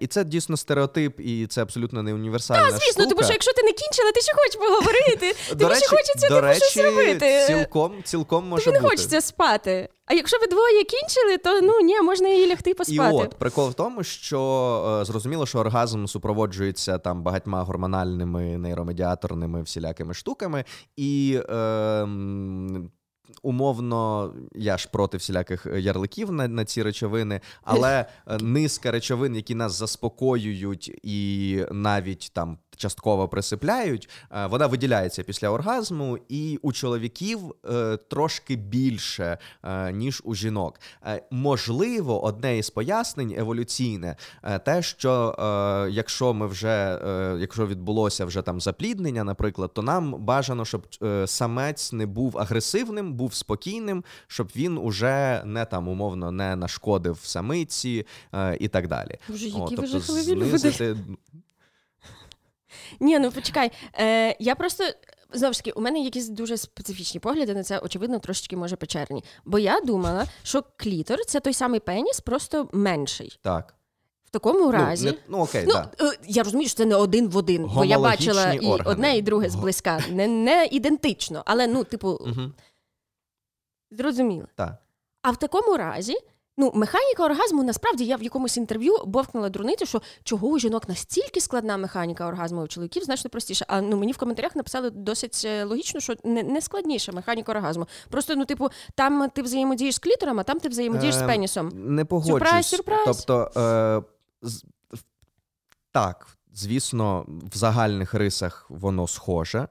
[0.00, 3.08] І це дійсно стереотип, і це абсолютно не універсальна Та, звісно, штука.
[3.10, 5.36] тому що якщо ти не кінчила, ти ще хочеш поговорити.
[5.48, 7.44] Тобі ще хочеться типу, щось робити.
[7.46, 8.85] Цілком, цілком може бути.
[8.88, 9.88] Хочеться спати.
[10.06, 13.74] А якщо ви двоє кінчили, то ну ні, можна і лягти І от прикол в
[13.74, 20.64] тому, що е, зрозуміло, що оргазм супроводжується там багатьма гормональними нейромедіаторними всілякими штуками,
[20.96, 22.08] і е,
[23.42, 29.54] умовно я ж проти всіляких ярликів на, на ці речовини, але е, низка речовин, які
[29.54, 32.58] нас заспокоюють і навіть там.
[32.76, 40.22] Частково присипляють, е, вона виділяється після оргазму, і у чоловіків е, трошки більше, е, ніж
[40.24, 40.80] у жінок.
[41.30, 44.16] Можливо, одне із пояснень еволюційне,
[44.64, 45.34] те, що
[45.90, 47.00] якщо ми вже,
[47.40, 50.86] якщо відбулося вже там запліднення, наприклад, то нам бажано, щоб
[51.26, 58.06] самець не був агресивним, був спокійним, щоб він уже не там умовно не нашкодив самиці
[58.60, 59.18] і так далі.
[59.28, 60.96] Боже, О, які ви тобто жахливі люди.
[63.00, 63.72] Ні, ну почекай.
[63.98, 64.84] Е, я просто.
[65.32, 69.24] Знову ж таки, у мене якісь дуже специфічні погляди на це, очевидно, трошечки може печерні.
[69.44, 73.38] Бо я думала, що клітор це той самий пеніс, просто менший.
[73.42, 73.72] так.
[74.24, 75.06] В такому разі.
[75.06, 75.90] Ну, не, ну окей, Ну, да.
[76.00, 78.90] е, я розумію, що це не один в один, бо я бачила і органи.
[78.90, 80.00] одне, і друге зблизька.
[80.10, 82.52] Не, не ідентично, але ну, типу, Угу,
[83.90, 84.46] зрозуміло.
[84.54, 84.74] так.
[85.22, 86.16] А в такому разі,
[86.58, 91.40] ну, механіка оргазму, насправді я в якомусь інтерв'ю бовкнула дурницю, що чого у жінок настільки
[91.40, 93.64] складна механіка оргазму, у чоловіків значно простіше.
[93.68, 97.86] А ну мені в коментарях написали досить е, логічно, що не, не складніша механіка оргазму.
[98.10, 101.70] Просто, ну, типу, там ти взаємодієш з клітором, а там ти взаємодієш з Ем, пенісом.
[101.74, 102.32] Не погоджусь.
[102.40, 102.98] Сюрприз, сюрприз.
[103.06, 104.02] Тобто, е,
[104.42, 104.64] з-
[105.92, 109.68] так, звісно, в загальних рисах воно схоже.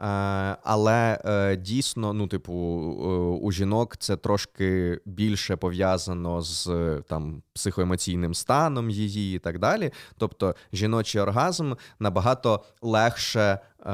[0.00, 3.06] Е, але е, дійсно, ну, типу, е,
[3.44, 6.68] у жінок це трошки більше пов'язано з
[7.08, 9.90] там психоемоційним станом її і так далі.
[10.18, 13.58] Тобто, жіночий оргазм набагато легше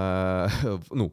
[0.93, 1.13] ну,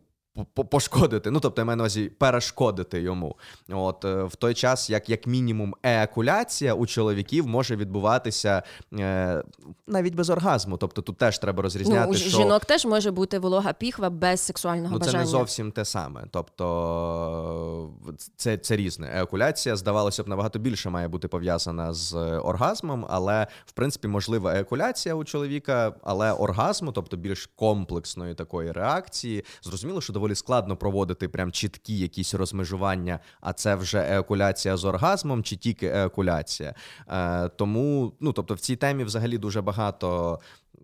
[0.54, 1.32] пошкодити.
[1.32, 3.36] Ну, тобто, я маю на увазі перешкодити йому.
[3.70, 8.64] От е, в той час, як як мінімум, еякуляція у чоловіків може відбуватися
[8.94, 9.44] е,
[9.88, 10.78] навіть без оргазму.
[10.78, 14.40] Тобто тут теж треба розрізняти, ну, у що жінок теж може бути волога піхва без
[14.40, 16.24] сексуального ну, це не зовсім те саме.
[16.32, 17.90] Тобто
[18.36, 19.12] це, це різне.
[19.14, 25.16] Еякуляція, здавалося б, набагато більше має бути пов'язана з оргазмом, але в принципі можлива еякуляція
[25.16, 31.52] у чоловіка, але оргазму, тобто більш комплексної такої реакції, зрозуміло, що доволі складно проводити прям
[31.52, 36.74] чіткі якісь розмежування, а це вже еокуляція з оргазмом чи тільки еокуляція.
[37.08, 40.40] Е, тому, ну тобто, в цій темі взагалі дуже багато.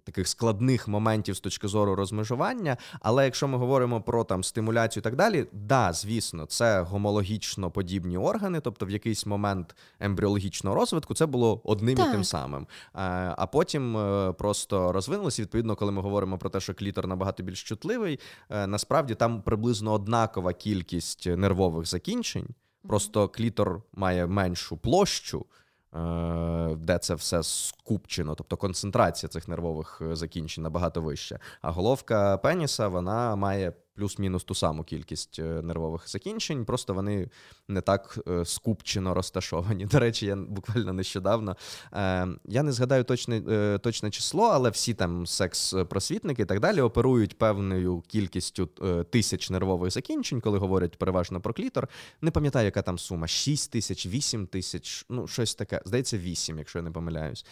[0.05, 5.03] Таких складних моментів з точки зору розмежування, але якщо ми говоримо про там стимуляцію і
[5.03, 11.25] так далі, да, звісно, це гомологічно подібні органи, тобто в якийсь момент ембріологічного розвитку це
[11.25, 12.61] було одним і тим самим.
[12.61, 12.67] Е,
[13.37, 15.41] А потім е, просто розвинулося.
[15.41, 19.93] Відповідно, коли ми говоримо про те, що клітор набагато більш чутливий, е, насправді там приблизно
[19.93, 22.47] однакова кількість нервових закінчень.
[22.87, 25.45] Просто клітор має меншу площу,
[26.77, 31.39] де це все скупчено, тобто концентрація цих нервових е, закінчень набагато вища.
[31.61, 37.29] А головка пеніса вона має плюс-мінус ту саму кількість е, нервових закінчень, просто вони
[37.67, 39.85] не так е, скупчено розташовані.
[39.85, 41.55] До речі, я буквально нещодавно.
[41.93, 43.41] Е, я не згадаю точне,
[43.79, 48.65] точне число, але всі там секс-просвітники і так далі оперують певною кількістю
[49.09, 51.89] тисяч нервових закінчень, коли говорять переважно про клітор.
[52.21, 55.81] Не пам'ятаю, яка там сума: 6 тисяч, 8 тисяч, ну щось таке.
[55.85, 57.45] Здається, 8, якщо я не помиляюсь.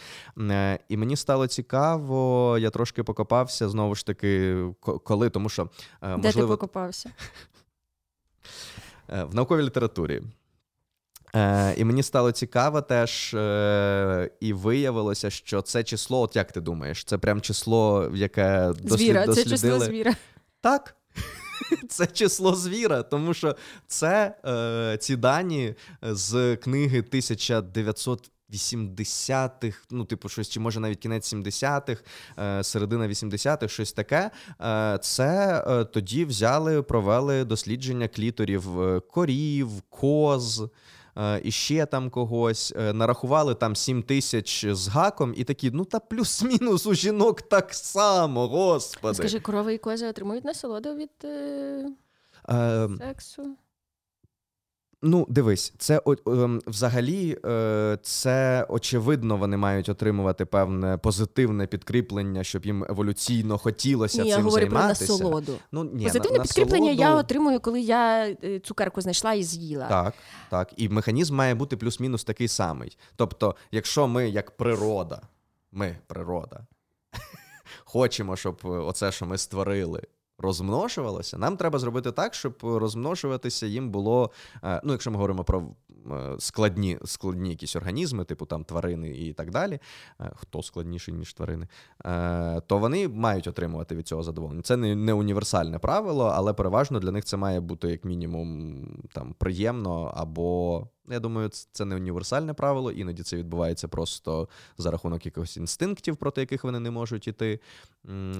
[0.88, 5.70] І мені стало цікаво, я трошки покопався знову ж таки, коли, тому що
[6.02, 7.10] е, Де ти покопався?
[9.08, 10.22] е, в науковій літературі.
[11.34, 16.60] Е, і мені стало цікаво теж, е, і виявилося, що це число, от як ти
[16.60, 20.14] думаєш, це прям число, яке дослід, Звіра, це число звіра.
[20.60, 20.96] Так.
[21.88, 23.56] Це число звіра, тому що
[23.86, 27.02] це е, ці дані з книги
[28.52, 32.02] 1980-х, ну, типу, щось, чи може навіть кінець 70-х,
[32.38, 34.30] е, середина 80-х, щось таке.
[34.60, 38.64] Е, це е, тоді взяли, провели дослідження кліторів
[39.10, 40.64] корів, коз.
[41.42, 46.86] І ще там когось нарахували там 7 тисяч з гаком, і такі, ну та плюс-мінус
[46.86, 49.14] у жінок так само, господи.
[49.14, 51.86] Скажи, корови і кози отримують насолоду від е,
[52.50, 53.56] Е, сексу?
[55.06, 62.44] Ну, дивись, це о- ем, взагалі е, це очевидно, вони мають отримувати певне позитивне підкріплення,
[62.44, 65.06] щоб їм еволюційно хотілося Ні, цим я говорю займатися.
[65.06, 65.52] про насолоду.
[65.72, 69.88] Ну, ні, Позитивне на- підкріплення я отримую, коли я е, цукерку знайшла і з'їла.
[69.88, 70.14] Так,
[70.50, 70.72] так.
[70.76, 72.98] І механізм має бути плюс-мінус такий самий.
[73.16, 75.20] Тобто, якщо ми, як природа,
[75.72, 76.60] ми, природа,
[77.84, 80.02] хочемо, щоб е, оце, що ми створили,
[80.38, 84.30] розмножувалося, нам треба зробити так, щоб розмножуватися їм було.
[84.64, 85.62] е, Ну, якщо ми говоримо про
[86.12, 89.78] е, складні, складні якісь організми, типу там тварини і так далі.
[90.20, 91.68] е, Хто складніший, ніж тварини,
[92.66, 94.62] то вони мають отримувати від цього задоволення.
[94.62, 100.12] Це не універсальне правило, але переважно для них це має бути як мінімум там приємно
[100.16, 100.88] або.
[101.08, 104.48] Я думаю, це не універсальне правило, іноді це відбувається просто
[104.78, 107.60] за рахунок якихось інстинктів, проти яких вони не можуть іти.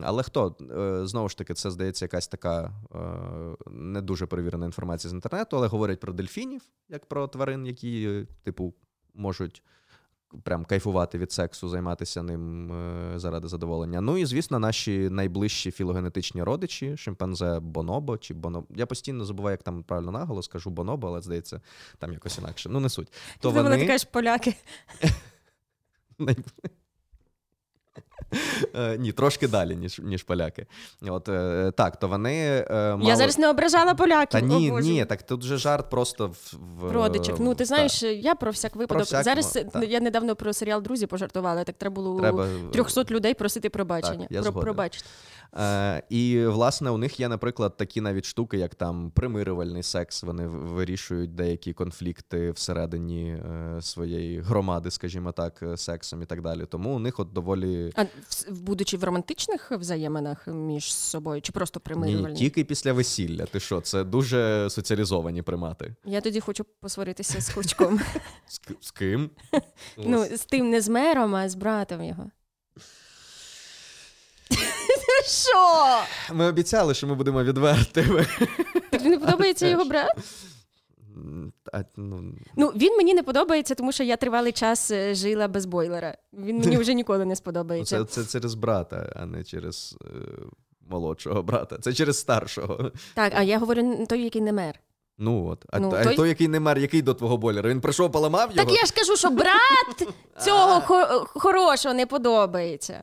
[0.03, 0.57] Але хто?
[0.61, 5.57] Е, Знову ж таки, це здається якась така е, не дуже перевірена інформація з інтернету,
[5.57, 8.75] але говорять про дельфінів, як про тварин, які, е, типу,
[9.15, 9.63] можуть
[10.43, 14.01] прям кайфувати від сексу, займатися ним е, заради задоволення.
[14.01, 18.67] Ну і звісно, наші найближчі філогенетичні родичі, шимпанзе Бонобо чи Бонобо.
[18.75, 21.61] Я постійно забуваю, як там правильно наголос, кажу Бонобо, але здається,
[21.99, 22.69] там якось інакше.
[22.69, 23.13] Ну, не суть.
[23.41, 23.79] То Ти вони...
[23.79, 24.55] ти кажеш поляки.
[28.75, 30.67] Е, Ні, трошки далі, ніж, ніж поляки.
[31.03, 33.11] От, е, так, то вони е, мали...
[33.11, 34.29] Я зараз не ображала поляків.
[34.29, 37.37] Та ні, о, ні, так тут же жарт просто в, в Родичів.
[37.39, 39.05] Ну, ти знаєш, я про всяк випадок.
[39.05, 43.05] всяк, Зараз е, я недавно про серіал Друзі пожартувала, так треба було Треба, у 300
[43.11, 44.27] людей просити пробачення.
[44.27, 45.05] Так, я про, пробачте.
[45.57, 50.23] Е, і власне у них є, наприклад, такі навіть штуки, як там примирювальний секс.
[50.23, 56.67] Вони вирішують деякі конфлікти всередині е, своєї громади, скажімо так, е, сексом і так далі.
[56.67, 58.04] Тому у них от доволі А
[58.51, 63.47] будучи в романтичних взаєминах між собою, чи просто Ні, ні, тільки після весілля.
[63.47, 63.81] Ти що?
[63.81, 65.95] Це дуже соціалізовані примати.
[66.05, 68.01] Я тоді хочу посваритися з кличком.
[68.49, 69.31] З, з ким?
[69.97, 72.31] ну, з тим не з мером, а з братом його.
[75.27, 76.01] Що?
[76.35, 78.27] Ми обіцяли, що ми будемо відвертими.
[78.91, 80.11] Тобі не подобається його брат?
[81.73, 85.67] А, ну, Ну, він мені не подобається, тому що я тривалий час е, жила без
[85.67, 86.17] бойлера.
[86.33, 88.05] Він мені вже ніколи не ну, сподобається.
[88.05, 90.07] це, це через брата, а не через е,
[90.91, 91.79] молодшого брата.
[91.79, 92.93] Це через старшого.
[93.15, 94.81] Так, а я говорю той, який не мер.
[95.19, 95.65] Ну от.
[95.71, 96.29] А, Ну, а той- той...
[96.29, 97.71] який не мер, який до твого бойлера?
[97.71, 98.69] Він прийшов, поламав його?
[98.69, 100.09] Так я ж кажу, що брат
[100.45, 100.81] цього
[101.27, 103.03] хорошого не подобається.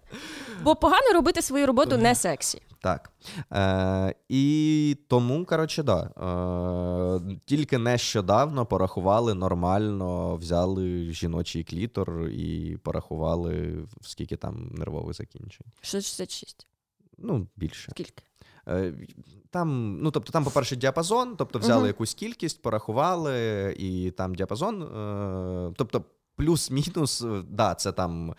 [0.63, 2.61] Бо погано робити свою роботу не сексі.
[2.81, 3.11] Так.
[3.53, 6.01] Е, і тому, коротше, да.
[7.31, 15.67] Е, тільки нещодавно порахували нормально, взяли жіночий клітор і порахували, скільки там нервових закінчень.
[15.81, 16.67] 66.
[17.17, 17.91] Ну, більше.
[17.91, 18.23] Скільки?
[18.67, 18.93] Е,
[19.49, 21.87] Там, ну, тобто, там, по-перше, діапазон, тобто взяли Мгм.
[21.87, 24.83] якусь кількість, порахували, і там діапазон.
[24.83, 26.03] Е, тобто,
[26.35, 28.33] плюс-мінус, е, да, це там.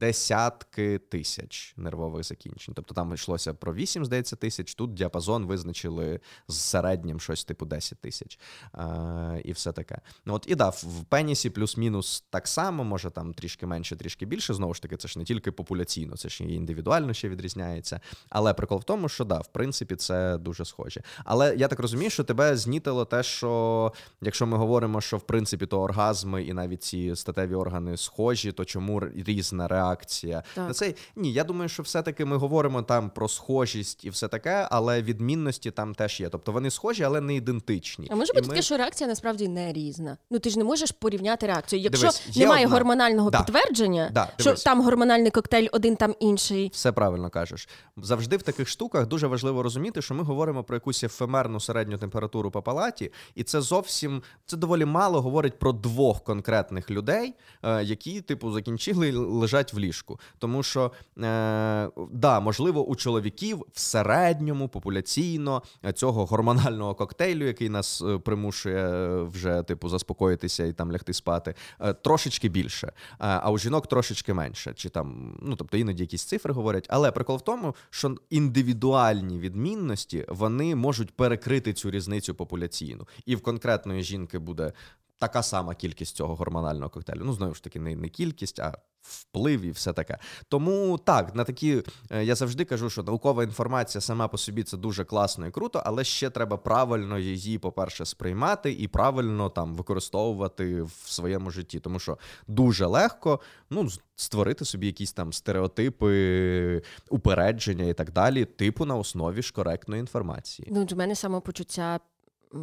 [0.00, 2.74] Десятки тисяч нервових закінчень.
[2.74, 4.74] Тобто там йшлося про 8, здається, тисяч.
[4.74, 8.38] Тут діапазон визначили з середнім щось типу 10 тисяч.
[8.74, 10.00] Е, і все таке.
[10.24, 14.54] Ну от і да, в пенісі плюс-мінус так само, може там трішки менше, трішки більше.
[14.54, 18.00] Знову ж таки, це ж не тільки популяційно, це ж і індивідуально ще відрізняється.
[18.28, 21.02] Але прикол в тому, що да, в принципі, це дуже схоже.
[21.24, 23.92] Але я так розумію, що тебе знітило те, що
[24.22, 28.64] якщо ми говоримо, що в принципі то оргазми і навіть ці статеві органи схожі, то
[28.64, 30.42] чому різна реакція реакція.
[30.54, 30.68] Так.
[30.68, 34.68] На цей ні, я думаю, що все-таки ми говоримо там про схожість і все таке,
[34.70, 36.28] але відмінності там теж є.
[36.28, 38.08] Тобто вони схожі, але не ідентичні.
[38.10, 40.16] А може бути ми- таке, що реакція насправді не різна.
[40.30, 41.80] Ну ти ж не можеш порівняти реакцію.
[41.82, 42.76] Якщо Дивись, немає одна.
[42.76, 43.38] гормонального Да.
[43.42, 44.62] підтвердження, Да, що дивись.
[44.62, 46.70] там гормональний коктейль, один там інший.
[46.74, 47.68] Все правильно кажеш.
[47.96, 52.50] Завжди в таких штуках дуже важливо розуміти, що ми говоримо про якусь ефемерну середню температуру
[52.50, 58.20] по палаті, і це зовсім це доволі мало говорить про двох конкретних людей, е, які,
[58.20, 60.20] типу, закінчили лежать в ліжку.
[60.38, 67.68] Тому що, е, да, можливо, у чоловіків в середньому популяційно е, цього гормонального коктейлю, який
[67.68, 71.54] нас е, примушує е, вже, типу, заспокоїтися і там лягти спати,
[72.02, 72.92] трошечки більше.
[73.18, 74.72] А у жінок трошечки менше.
[74.76, 76.86] Чи там, ну тобто іноді якісь цифри говорять.
[76.88, 83.08] Але прикол в тому, що індивідуальні відмінності вони можуть перекрити цю різницю популяційну.
[83.26, 84.72] І в конкретної жінки буде
[85.18, 87.22] така сама кількість цього гормонального коктейлю.
[87.24, 90.18] Ну, знову ж таки, не, не кількість, а вплив і все таке.
[90.48, 94.76] Тому так, на такі е, я завжди кажу, що наукова інформація сама по собі це
[94.76, 100.82] дуже класно і круто, але ще треба правильно її, по-перше, сприймати і правильно там використовувати
[100.82, 101.80] в своєму житті.
[101.80, 103.40] Тому що дуже легко
[103.70, 110.00] ну, створити собі якісь там стереотипи, упередження і так далі, типу на основі ж коректної
[110.00, 110.68] інформації.
[110.72, 112.00] Ну, в мене самопочуття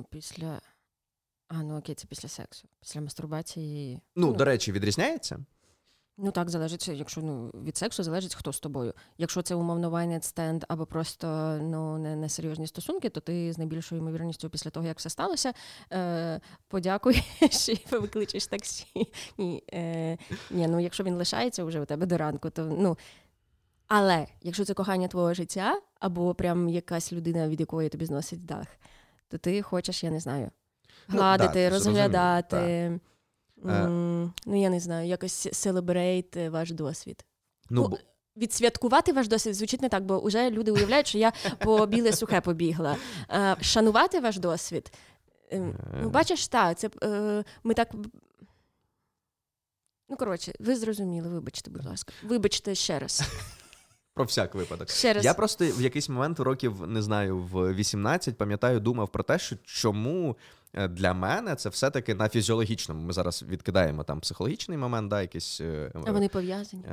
[0.09, 0.59] після.
[1.47, 2.67] А, ну окей, це після сексу.
[2.79, 4.01] Після мастурбації.
[4.15, 5.45] Ну, до речі, відрізняється?
[6.17, 8.93] Ну так, залежить, якщо ну від сексу залежить, хто з тобою.
[9.17, 13.57] Якщо це умовно night stand або просто ну не, не серйозні стосунки, то ти з
[13.57, 15.53] найбільшою ймовірністю після того, як все сталося,
[15.91, 18.85] е, подякуєш і викличеш таксі.
[19.37, 20.17] Ні, е,
[20.51, 22.97] ні, ну якщо він лишається вже у тебе до ранку, то ну.
[23.87, 28.67] Але якщо це кохання твого життя, або прям якась людина, від якої тобі зносить дах,
[29.27, 30.62] то ти хочеш, я не знаю, Ну,
[31.07, 32.99] гладити, так, розглядати.
[33.63, 33.71] так.
[33.85, 37.25] м, Ну, я не знаю, якось селебрейт ваш досвід.
[37.69, 37.97] Ну, Ну,
[38.37, 42.41] Відсвяткувати ваш досвід звучить не так, бо вже люди уявляють, що я по біле сухе
[42.41, 42.97] побігла.
[43.29, 44.91] Е, Шанувати ваш досвід.
[45.51, 47.89] е, Ну, бачиш, так, це е, ми так.
[50.09, 52.13] Ну, коротше, ви зрозуміли, вибачте, будь ласка.
[52.23, 53.21] Вибачте ще раз.
[54.13, 54.89] про всяк випадок.
[54.89, 55.25] Ще раз.
[55.25, 59.55] Я просто в якийсь момент років, не знаю, в 18, пам'ятаю, думав про те, що
[59.63, 60.35] чому е,
[60.89, 63.01] для мене це все-таки на фізіологічному.
[63.01, 65.61] Ми зараз відкидаємо там психологічний момент, да, якийсь.
[65.61, 66.83] е, А вони пов'язані.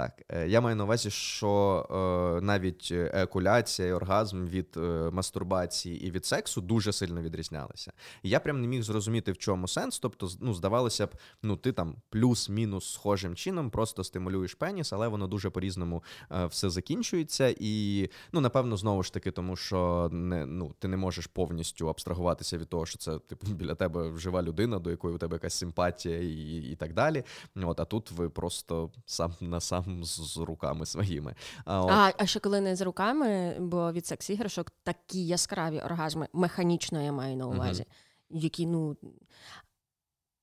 [0.00, 5.10] Е, Так, е, я маю на увазі, що е, навіть екуляція і оргазм від е,
[5.12, 7.92] мастурбації і від сексу дуже сильно відрізнялися.
[8.22, 9.98] Я прям не міг зрозуміти, в чому сенс.
[9.98, 11.10] Тобто, ну, здавалося б,
[11.42, 16.70] ну ти там плюс-мінус схожим чином просто стимулюєш пеніс, але воно дуже по-різному е, все
[16.70, 17.54] закінчується.
[17.60, 22.58] І ну, напевно, знову ж таки, тому що не, ну, ти не можеш повністю абстрагуватися
[22.58, 26.18] від того, що це типу біля тебе жива людина, до якої у тебе якась симпатія
[26.18, 27.24] і, і так далі.
[27.56, 31.34] От, а тут ви просто сам на сам з, з руками своїми.
[31.64, 36.28] А, от, А, а ще коли не з руками, бо від секс-іграшок такі яскраві оргазми,
[36.32, 37.84] механічно я маю на увазі,
[38.30, 38.96] які ну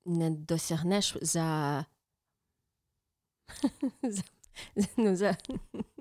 [0.06, 1.86] не досягнеш за.
[4.04, 4.24] за,
[4.98, 5.38] ну, за...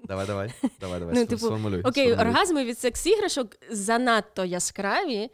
[0.04, 1.14] Давай, давай, давай, давай.
[1.14, 1.80] Ну, типу, сформулюй.
[1.80, 2.30] Окей, сформулюй.
[2.30, 5.30] оргазми від секс-іграшок занадто яскраві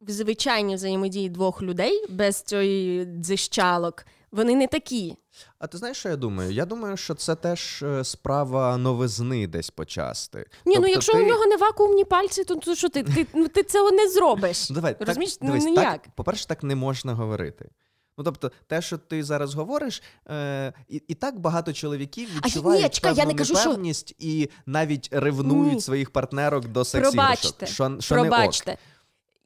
[0.00, 4.06] в звичайній взаємодії двох людей без цієї дзищалок.
[4.34, 5.16] Вони не такі.
[5.58, 6.50] А ти знаєш, що я думаю?
[6.50, 10.38] Я думаю, що це теж е, справа новизни десь почасти.
[10.38, 13.26] Ні, ну Тобто якщо ти- у нього не вакуумні пальці, то, то що ти, ти,
[13.34, 14.70] ну, ти цього не зробиш.
[14.70, 15.32] Ну, давай, Розумієш?
[15.36, 16.02] так, Ну, дивись, ніяк.
[16.02, 17.70] так, по-перше, так не можна говорити.
[18.18, 22.94] Ну, тобто, те, що ти зараз говориш, е, і, і так багато чоловіків ні, відчувають
[22.94, 25.80] чекай, я не кажу, що- непевність і навіть ревнують Ні.
[25.80, 27.12] своїх партнерок до секс-іграшок.
[27.12, 28.78] Пробачте, Що, що не ок.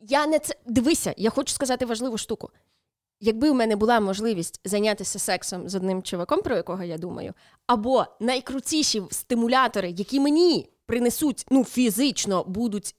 [0.00, 0.54] Я не це.
[0.66, 2.50] Дивися, я хочу сказати важливу штуку.
[3.20, 7.34] Якби у мене була можливість зайнятися сексом з одним чуваком, про якого я думаю,
[7.66, 12.94] або найкрутіші стимулятори, які мені принесуть, ну, фізично будуть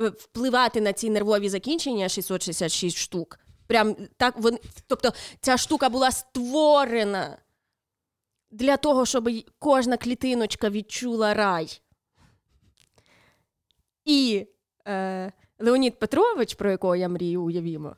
[0.00, 3.38] е, впливати на ці нервові закінчення 666 штук.
[3.66, 4.58] Прям так вони.
[4.86, 7.38] Тобто, ця штука була створена
[8.50, 11.80] для того, щоб кожна клітиночка відчула рай.
[14.04, 14.46] І
[14.88, 17.96] е, Леонід Петрович, про якого я мрію, уявімо.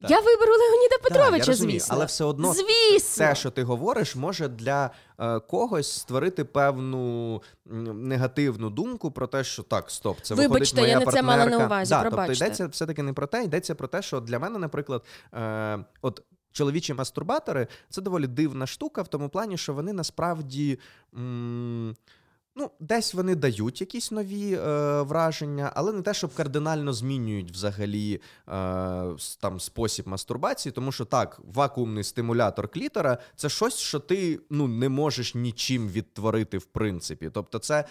[0.00, 0.10] Так.
[0.10, 1.96] Я виберу Леоніда Так, я Петровича, розумію, звісно.
[1.96, 3.26] але все одно звісно.
[3.26, 4.90] Те, що ти говориш, може для
[5.20, 7.42] е, когось створити певну
[7.72, 11.22] м, негативну думку про те, що так, стоп, це Вибачте, виходить моя я не це
[11.22, 12.44] мала на увазі, да, тобто пробачте.
[12.44, 15.02] йдеться все-таки не про те, йдеться про те, що для мене, наприклад,
[15.34, 16.22] е, от.
[16.52, 20.78] Чоловічі мастурбатори це доволі дивна штука в тому плані, що вони насправді
[21.16, 21.96] м,
[22.58, 28.14] Ну, десь вони дають якісь нові е, враження, але не те, щоб кардинально змінюють взагалі
[28.14, 28.20] е,
[29.40, 34.88] там спосіб мастурбації, тому що так, вакуумний стимулятор клітора це щось, що ти ну, не
[34.88, 37.30] можеш нічим відтворити, в принципі.
[37.34, 37.84] Тобто, це,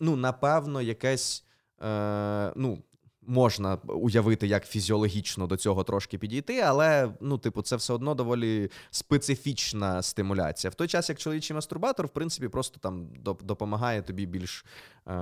[0.00, 1.44] ну, напевно, якесь.
[1.82, 2.78] Е, ну,
[3.26, 8.70] можна уявити, як фізіологічно до цього трошки підійти, але ну, типу, це все одно доволі
[8.90, 10.70] специфічна стимуляція.
[10.70, 13.08] В той час, як чоловічий мастурбатор, в принципі, просто там
[13.42, 14.64] допомагає тобі більш.
[15.06, 15.12] Е,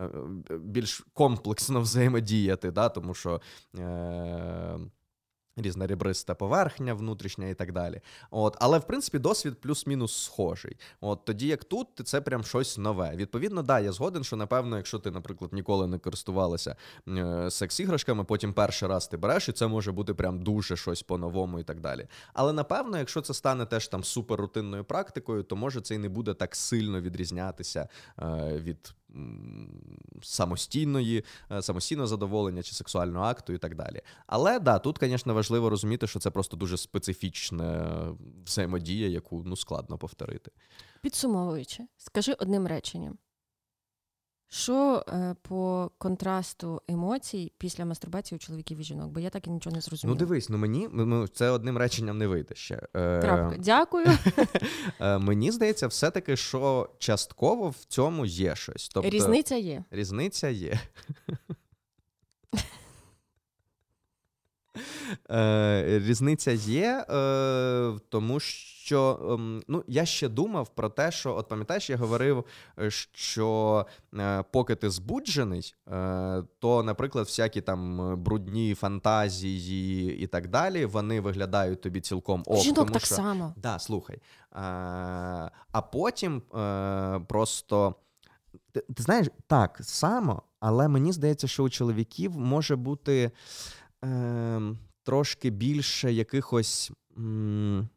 [0.00, 0.10] е,
[0.58, 3.40] більш комплексно взаємодіяти, да, тому що
[3.78, 4.78] е,
[5.60, 8.00] різна ребриста поверхня, внутрішня і так далі.
[8.30, 10.76] От, Але в принципі досвід плюс-мінус схожий.
[11.00, 13.12] От Тоді як тут, це прям щось нове.
[13.16, 16.76] Відповідно, да, я згоден, що напевно, якщо ти, наприклад, ніколи не користувалася
[17.08, 21.58] е, секс-іграшками, потім перший раз ти береш, і це може бути прям дуже щось по-новому
[21.58, 22.06] і так далі.
[22.34, 26.34] Але напевно, якщо це стане теж там суперрутинною практикою, то може це і не буде
[26.34, 27.88] так сильно відрізнятися
[28.18, 28.24] е,
[28.58, 28.94] від
[30.22, 34.02] самостійної, е, самостійного задоволення чи сексуального акту і так далі.
[34.26, 39.98] Але да, тут, звісно, важливо розуміти, що це просто дуже специфічна взаємодія, яку ну складно
[39.98, 40.50] повторити.
[41.02, 43.18] Підсумовуючи, скажи одним реченням.
[44.50, 49.10] Що е, по контрасту емоцій після мастурбації у чоловіків і жінок?
[49.10, 50.14] Бо я так і нічого не зрозуміла.
[50.14, 52.74] Ну дивись, ну мені ну, це одним реченням не вийде ще.
[52.74, 53.56] Е, Крапка.
[53.58, 54.06] Дякую.
[55.00, 58.88] Е, мені здається, все-таки, що частково в цьому є щось.
[58.88, 59.84] Тобто, Різниця є.
[59.90, 60.80] Різниця є.
[64.67, 64.67] Е,
[66.06, 71.90] різниця є, е, тому що ем, ну, я ще думав про те, що, от пам'ятаєш,
[71.90, 72.44] я говорив,
[72.78, 73.86] е, що
[74.50, 75.74] поки ти збуджений,
[76.58, 82.58] то, наприклад, всякі там брудні фантазії і так далі, вони виглядають тобі цілком ок.
[82.58, 83.54] Жінок тому так що, само.
[83.56, 84.18] Да, слухай.
[85.72, 86.42] А потім
[87.26, 87.94] просто.
[88.72, 93.30] Ти, ти знаєш, так само, але мені здається, що у чоловіків може бути
[94.04, 94.60] е,
[95.02, 96.90] трошки більше якихось.
[97.16, 97.88] М-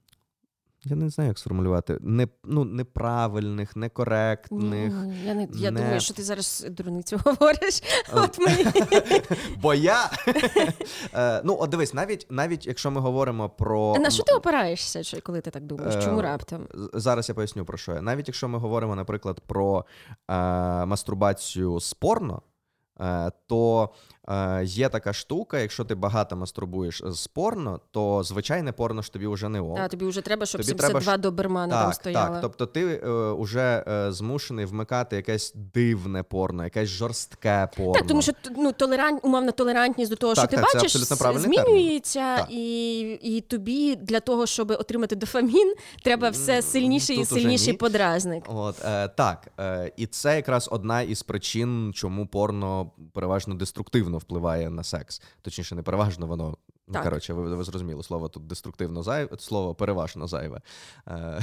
[0.86, 1.98] я не знаю, як сформулювати.
[2.02, 4.94] Не, ну, Неправильних, некоректних.
[4.94, 5.80] Ні, я не, я не...
[5.82, 7.84] думаю, що ти зараз дурницю говориш.
[8.14, 8.66] От мені.
[9.62, 10.10] Бо я.
[11.14, 13.96] Е, ну, от дивись, навіть навіть якщо ми говоримо про.
[14.00, 16.04] На що ти опираєшся, коли ти так думаєш?
[16.04, 16.68] Чому е, раптом?
[16.94, 18.02] Зараз я поясню про що.
[18.02, 19.86] Навіть якщо ми говоримо, наприклад, про
[20.30, 20.34] е,
[20.86, 22.42] мастурбацію спорно,
[23.48, 23.90] то
[24.30, 29.28] Е, Є така штука, якщо ти багато мастурбуєш з порно, то звичайне порно ж тобі
[29.28, 29.78] вже не ок.
[29.78, 31.18] Так, тобі вже треба, щоб тобі 72 треба...
[31.18, 32.34] добермана так, там стояло.
[32.34, 37.94] Так, тобто ти е, вже е, змушений вмикати якесь дивне порно, якесь жорстке порно.
[37.94, 42.48] Так, тому що ну, толерант, умовна толерантність до того, так, що ти так, бачиш, змінюється,
[42.50, 48.44] і і тобі для того, щоб отримати дофамін, треба все сильніший і сильніший подразник.
[48.48, 53.54] От, е, Так, е, і це якраз одна із причин, чому порно переважно
[54.12, 55.22] деструктивно впливає на секс.
[55.42, 56.58] Точніше, не переважно воно.
[56.88, 60.62] Ну, коротше, ви, ви зрозуміли, слово тут деструктивно зайве, слово переважно зайве.
[61.08, 61.42] Е,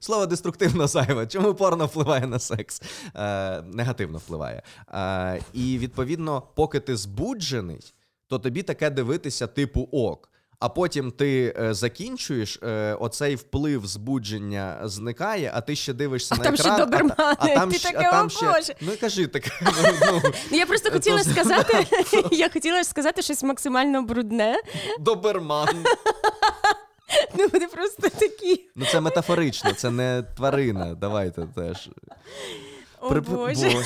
[0.00, 1.26] слово деструктивно зайве.
[1.26, 2.82] Чому порно впливає на секс?
[3.14, 4.62] Е, негативно впливає.
[4.88, 7.94] Е, і відповідно, поки ти збуджений,
[8.28, 10.30] то тобі таке дивитися, типу ок.
[10.58, 16.38] А потім ти е, закінчуєш, е, оцей вплив збудження зникає, а ти ще дивишся а
[16.38, 16.76] на там екран.
[16.76, 18.46] Ще а, а там ти ще, таке, а там ще...
[18.46, 18.74] Боже.
[18.80, 19.50] Ну кажи таке.
[20.12, 21.30] Ну, ну, я просто хотіла то...
[21.30, 21.86] сказати,
[22.30, 24.56] я хотіла сказати щось максимально брудне.
[25.00, 25.84] Доберман.
[27.38, 28.64] Ну, вони просто такі.
[28.76, 30.94] Ну, це метафорично, це не тварина.
[30.94, 31.88] Давайте теж.
[33.06, 33.20] О, При...
[33.20, 33.76] Боже.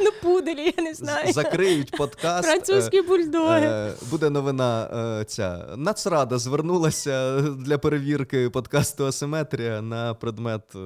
[0.00, 1.32] Ну, пуделі, я не знаю.
[1.32, 2.48] Закриють подкаст.
[2.48, 3.66] Французькі бульдоги.
[3.66, 4.90] Е, буде новина
[5.20, 5.66] е, ця.
[5.76, 10.78] Нацрада звернулася для перевірки подкасту Асиметрія на предмет е,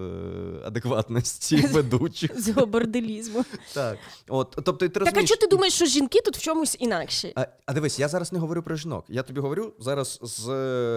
[0.67, 2.41] адекватності ведучих.
[2.41, 3.45] З борделізму.
[3.75, 3.99] Так.
[4.29, 7.33] От, тобто, ти Так, а чого ти думаєш, що жінки тут в чомусь інакші?
[7.37, 9.05] А, а дивись, я зараз не говорю про жінок.
[9.09, 10.45] Я тобі говорю зараз з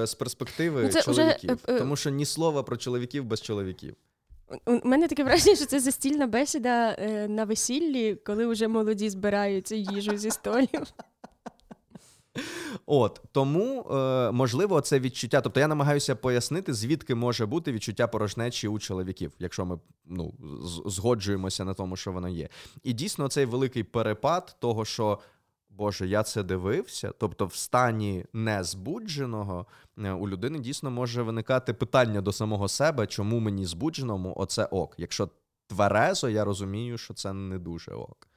[0.07, 1.59] з перспективи ну, чоловіків.
[1.67, 1.77] Вже...
[1.77, 3.95] Тому що ні слова про чоловіків без чоловіків.
[4.65, 9.75] У мене таке враження, що це застільна бесіда е, на весіллі, коли вже молоді збираються
[9.75, 10.93] їжу зі столів.
[12.85, 15.41] От тому е, можливо це відчуття.
[15.41, 20.33] Тобто я намагаюся пояснити, звідки може бути відчуття порожнечі у чоловіків, якщо ми ну,
[20.85, 22.49] згоджуємося на тому, що воно є.
[22.83, 25.19] І дійсно цей великий перепад того, що
[25.77, 27.11] Боже, я це дивився.
[27.17, 29.65] Тобто, в стані незбудженого
[29.97, 34.95] е, у людини дійсно може виникати питання до самого себе, чому мені збудженому оце ок.
[34.97, 35.29] Якщо
[35.67, 38.27] тверезо, я розумію, що це не дуже ок.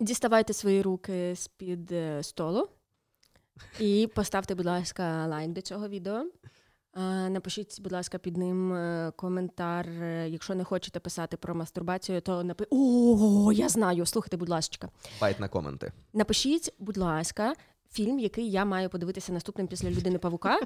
[0.00, 2.68] Діставайте свої руки з-під е, столу
[3.80, 6.26] і поставте, будь ласка, лайк до цього відео.
[6.96, 9.88] Е, Напишіть, будь ласка, під ним е, коментар.
[9.88, 12.66] Е, Якщо не хочете писати про мастурбацію, то напи...
[12.70, 14.06] О, я знаю.
[14.06, 14.88] Слухайте, будь ласка.
[15.20, 15.92] Байт на коменти.
[16.12, 17.54] Напишіть, будь ласка,
[17.90, 20.60] фільм, який я маю подивитися наступним після людини павука.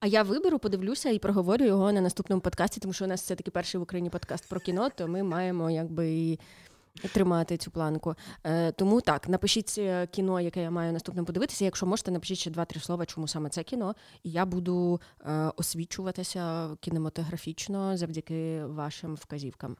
[0.00, 3.34] А я виберу, подивлюся і проговорю його на наступному подкасті, тому що у нас все
[3.34, 6.38] таки перший в Україні подкаст про кіно, то ми маємо якби
[6.98, 8.14] тримати цю планку.
[8.44, 11.64] Е, тому так, напишіть е, кіно, яке я маю наступним подивитися.
[11.64, 16.68] Якщо можете, напишіть ще два-три слова, чому саме це кіно, і я буду е, освічуватися
[16.80, 19.76] кінематографічно завдяки вашим вказівкам.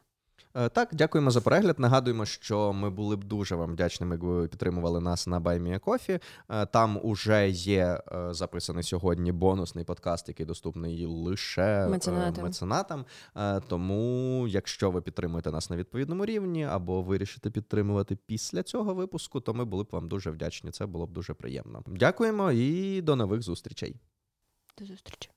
[0.55, 1.79] Е, Так, дякуємо за перегляд.
[1.79, 6.21] Нагадуємо, що ми були б дуже вам вдячними, якби ви підтримували нас на BuyMeACoffee.
[6.49, 12.43] Е, Там уже є е, записаний сьогодні бонусний подкаст, який доступний лише Меценатам.
[12.43, 13.05] меценатам.
[13.67, 19.53] Тому, якщо ви підтримуєте нас на відповідному рівні або вирішите підтримувати після цього випуску, то
[19.53, 20.71] ми були б вам дуже вдячні.
[20.71, 21.83] Це було б дуже приємно.
[21.87, 23.95] Дякуємо і до нових зустрічей.
[24.77, 25.29] До зустрічі.